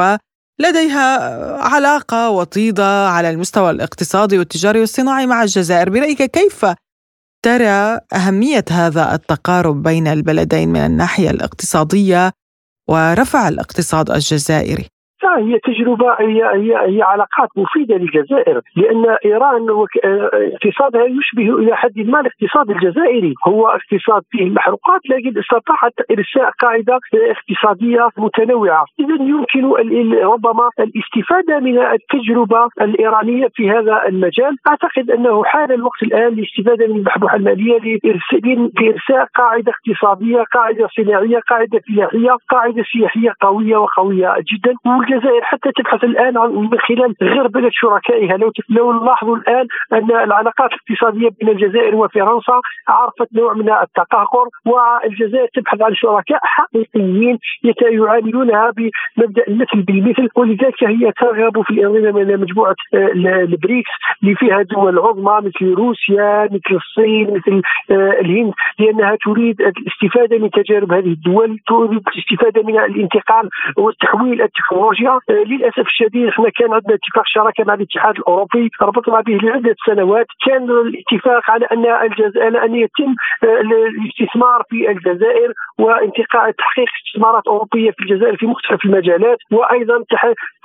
[0.61, 1.19] ولديها
[1.57, 6.67] علاقة وطيدة على المستوى الاقتصادي والتجاري والصناعي مع الجزائر برأيك كيف
[7.45, 12.33] ترى أهمية هذا التقارب بين البلدين من الناحية الاقتصادية
[12.89, 14.89] ورفع الاقتصاد الجزائري؟
[15.25, 19.67] هي تجربة هي هي هي علاقات مفيدة للجزائر لأن إيران
[20.05, 23.35] اقتصادها يشبه إلى حد ما الاقتصاد الجزائري.
[23.49, 28.85] هو اقتصاد فيه المحروقات لكن استطاعت إرساء قاعدة اقتصادية متنوعة.
[29.01, 29.65] إذا يمكن
[30.23, 34.57] ربما الاستفادة من التجربة الإيرانية في هذا المجال.
[34.69, 41.81] أعتقد أنه حان الوقت الآن للاستفاده من المحبوحة المالية لإرساء قاعدة اقتصادية قاعدة صناعية قاعدة
[41.89, 44.75] فلاحية قاعدة سياحية قوية وقوية جدا.
[45.11, 48.37] والجزائر حتى تبحث الآن من خلال غربله شركائها.
[48.37, 55.49] لو لو نلاحظوا الآن أن العلاقات الاقتصادية بين الجزائر وفرنسا عرفت نوع من التقهقر والجزائر
[55.55, 57.39] تبحث عن شركاء حقيقيين
[57.83, 63.91] يعاملونها بمبدأ المثل بالمثل ولذلك هي ترغب في الانضمام إلى مجموعة آه، البريكس
[64.23, 70.51] اللي فيها دول عظمى مثل روسيا مثل الصين مثل آه، الهند لأنها تريد الاستفادة من
[70.51, 76.95] تجارب هذه الدول تريد الاستفادة من الانتقال والتحويل التكنولوجيا آه، للأسف الشديد إحنا كان عندنا
[76.95, 80.27] اتفاق شراكة مع الاتحاد الأوروبي ربطنا به لعدة سنوات.
[80.47, 88.03] كان الاتفاق على أن الجزائر أن يتم الاستثمار في الجزائر وانتقاء تحقيق استثمارات أوروبية في
[88.03, 90.05] الجزائر في مختلف المجالات وأيضا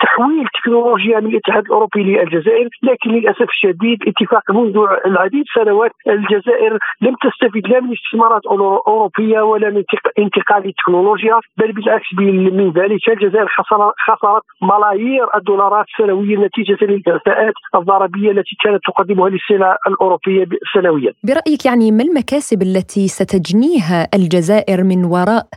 [0.02, 2.70] تحويل تكنولوجيا من الاتحاد الأوروبي للجزائر.
[2.84, 9.70] لكن للأسف الشديد اتفاق منذ العديد سنوات الجزائر لم تستفيد لا من استثمارات أوروبية ولا
[9.70, 9.84] من
[10.20, 13.48] انتقال التكنولوجيا بل بالعكس من ذلك الجزائر
[14.26, 21.14] خسرت ملايير الدولارات سنويا نتيجة للإعفاءات الضريبيه التي كانت تقدمها للسلع الأوروبية سنويا.
[21.24, 25.48] برأيك يعني ما المكاسب التي ستجنيها الجزائر من وراء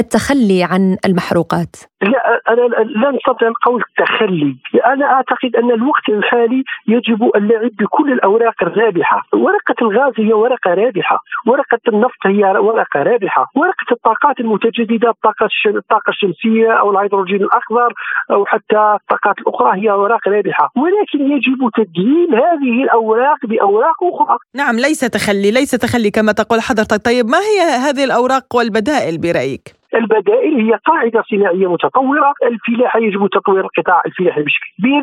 [0.00, 2.60] التخلي عن المحروقات؟ لا أنا
[3.02, 9.78] لا نستطيع القول التخلي، أنا أعتقد أن الوقت الحالي يجب اللعب بكل الأوراق الرابحة، ورقة
[9.82, 16.72] الغاز هي ورقة رابحة، ورقة النفط هي ورقة رابحة، ورقة الطاقات المتجددة الطاقة الطاقة الشمسية
[16.80, 17.94] أو الهيدروجين الأخضر
[18.30, 24.38] أو حتى الطاقات الأخرى هي أوراق رابحة، ولكن يجب تدعيم هذه الأوراق بأوراق أخرى.
[24.54, 29.80] نعم ليس تخلي، ليس تخلي كما تقول حضرتك، طيب ما هي هذه الأوراق والبدائل برأيك؟
[29.94, 35.02] البدائل هي قاعدة صناعيه متطورة، الفلاحة يجب تطوير القطاع الفلاحي بشكل كبير،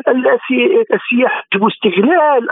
[0.94, 2.48] السياحه يجب استغلال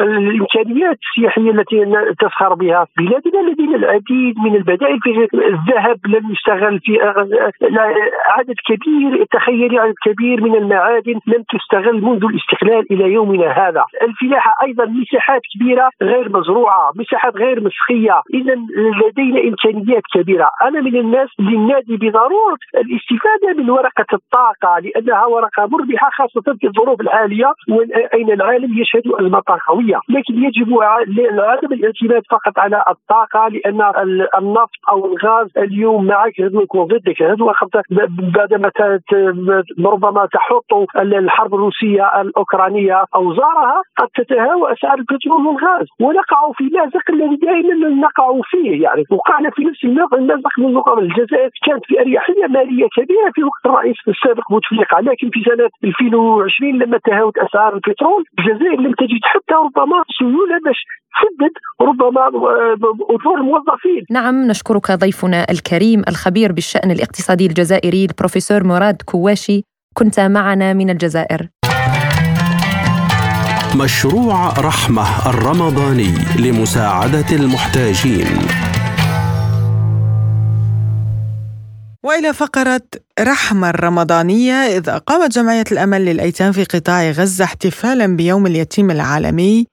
[0.00, 1.86] الامكانيات السياحية التي
[2.20, 6.98] تسخر بها بلادنا لدينا العديد من البدائل في الذهب لم يستغل في
[8.26, 14.54] عدد كبير تخيلي عدد كبير من المعادن لم تستغل منذ الاستقلال إلى يومنا هذا، الفلاحة
[14.62, 18.54] أيضا مساحات كبيرة غير مزروعة، مساحات غير مسخية، اذا
[19.08, 25.66] لدينا إمكانيات كبيرة، أنا من الناس اللي النادي بضرورة الاستفادة من ورقة الطاقة لأنها ورقة
[25.66, 27.52] مربحة خاصة في الظروف الحالية
[28.14, 33.80] أين العالم يشهد ازمه طاقويه، لكن يجب عدم الاعتماد فقط على الطاقة لأن
[34.38, 37.54] النفط أو الغاز اليوم معك غدوه يكون ضدك غدوه
[38.36, 38.70] بعدما
[39.86, 45.86] ربما تحط الحرب الروسية الأوكرانية أوزارها قد تتهاوى أسعار البترول والغاز.
[46.00, 51.02] ونقع في مازق الذي دائما نقع فيه يعني وقعنا في نفس المازق منذ قبل.
[51.02, 56.78] الجزائر كانت في أريحية مالية كبيرة في وقت الرئيس السابق بوتفليقه لكن في سنة 2020
[56.82, 60.80] لما تهاوت أسعار البترول الجزائر لم تجد حتى ربما سيولة باش
[61.14, 61.54] تسدد
[61.88, 62.28] ربما
[63.14, 64.02] اجور الموظفين.
[64.10, 69.62] نعم نشكرك ضيفنا الكريم الخبير بالشأن الاقتصادي الجزائري البروفيسور مراد كواشي
[69.94, 71.40] كنت معنا من الجزائر.
[73.84, 76.12] مشروع رحمة الرمضاني
[76.44, 78.69] لمساعدة المحتاجين
[82.04, 82.82] وإلى فقرة
[83.20, 89.66] رحمة الرمضانية إذ أقامت جمعية الأمل للأيتام في قطاع غزة احتفالا بيوم اليتيم العالمي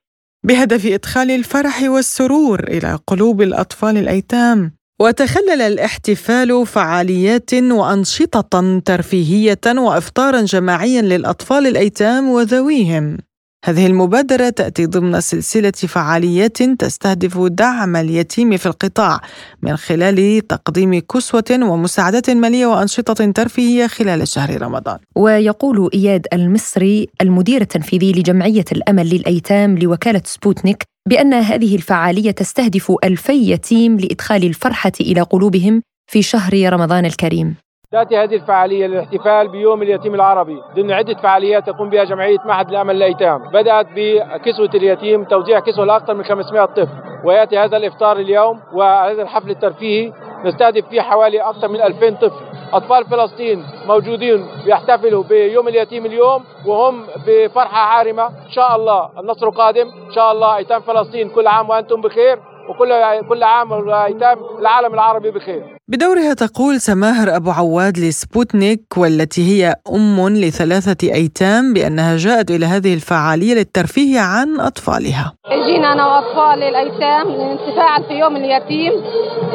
[0.43, 4.71] بهدف إدخال الفرح والسرور إلى قلوب الأطفال الأيتام.
[5.01, 13.17] وتخلل الاحتفال فعاليات وأنشطة ترفيهية وافطارا جماعيا للأطفال الأيتام وذويهم.
[13.65, 19.21] هذه المبادرة تأتي ضمن سلسلة فعاليات تستهدف دعم اليتيم في القطاع
[19.61, 24.97] من خلال تقديم كسوة ومساعدات مالية وأنشطة ترفيهية خلال شهر رمضان.
[25.15, 33.51] ويقول إياد المصري المدير التنفيذي لجمعية الأمل للأيتام لوكالة سبوتنيك بأن هذه الفعالية تستهدف ألفي
[33.51, 35.81] يتيم لإدخال الفرحة إلى قلوبهم
[36.11, 37.55] في شهر رمضان الكريم.
[37.91, 40.61] تأتي هذه الفعالية للاحتفال بيوم اليتيم العربي.
[40.75, 46.13] ضمن عدة فعاليات تقوم بها جمعية معهد الأمل للأيتام بدأت بكسوة اليتيم توزيع كسوة لأكثر
[46.13, 46.87] من 500 طفل.
[47.25, 50.13] ويأتي هذا الإفطار اليوم وهذا الحفل الترفيهي.
[50.45, 52.45] نستهدف فيه حوالي أكثر من 2000 طفل.
[52.73, 58.27] أطفال فلسطين موجودين بيحتفلوا بيوم اليتيم اليوم وهم بفرحة عارمة.
[58.27, 59.87] إن شاء الله النصر قادم.
[60.07, 62.39] إن شاء الله أيتام فلسطين كل عام وأنتم بخير.
[62.69, 62.93] وكل
[63.29, 65.76] كل عام وأيتام العالم العربي بخير.
[65.89, 72.93] بدورها تقول سماهر أبو عواد لسبوتنيك والتي هي أم لثلاثة أيتام بأنها جاءت إلى هذه
[72.93, 75.33] الفعالية للترفيه عن أطفالها.
[75.65, 78.91] جينا أنا وأطفال الأيتام للانتفاع في يوم اليتيم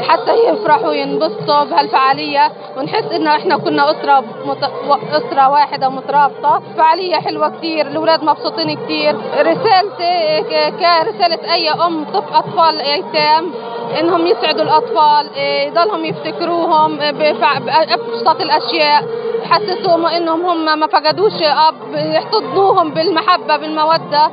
[0.08, 4.62] حتى يفرحوا وينبسطوا بهالفعالية ونحس إنه إحنا كنا أسرة مت...
[5.12, 6.62] أسرة واحدة مترابطة.
[6.76, 9.16] فعالية حلوة كتير الأولاد مبسوطين كتير.
[9.38, 10.42] رسالتي
[10.80, 13.52] كرسالة أي أم طف أطفال أيتام
[14.00, 19.04] إنهم يسعدوا الأطفال إيه، يضلهم يفتكروهم بابسط الأشياء
[19.42, 24.30] يحسسوهم إنهم هم ما فقدوش أب يحتضنوهم بالمحبة بالمودة.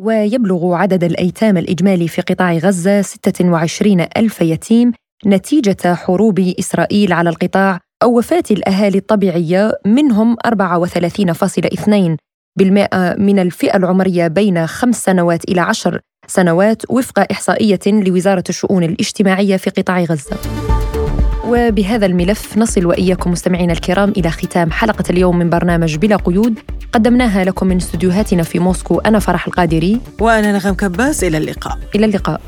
[0.00, 4.92] ويبلغ عدد الأيتام الإجمالي في قطاع غزة 26 ألف يتيم
[5.26, 12.16] نتيجة حروب إسرائيل على القطاع أو وفاة الأهالي الطبيعية منهم 34.2
[12.58, 19.56] بالمئة من الفئة العمرية بين خمس سنوات إلى عشر سنوات وفق إحصائية لوزارة الشؤون الاجتماعية
[19.56, 20.69] في قطاع غزة.
[21.50, 26.58] وبهذا الملف نصل وإياكم مستمعينا الكرام إلى ختام حلقة اليوم من برنامج بلا قيود.
[26.92, 30.00] قدمناها لكم من استديوهاتنا في موسكو أنا فرح القادري.
[30.20, 31.78] وأنا نغم كباس إلى اللقاء.
[31.94, 32.40] إلى اللقاء.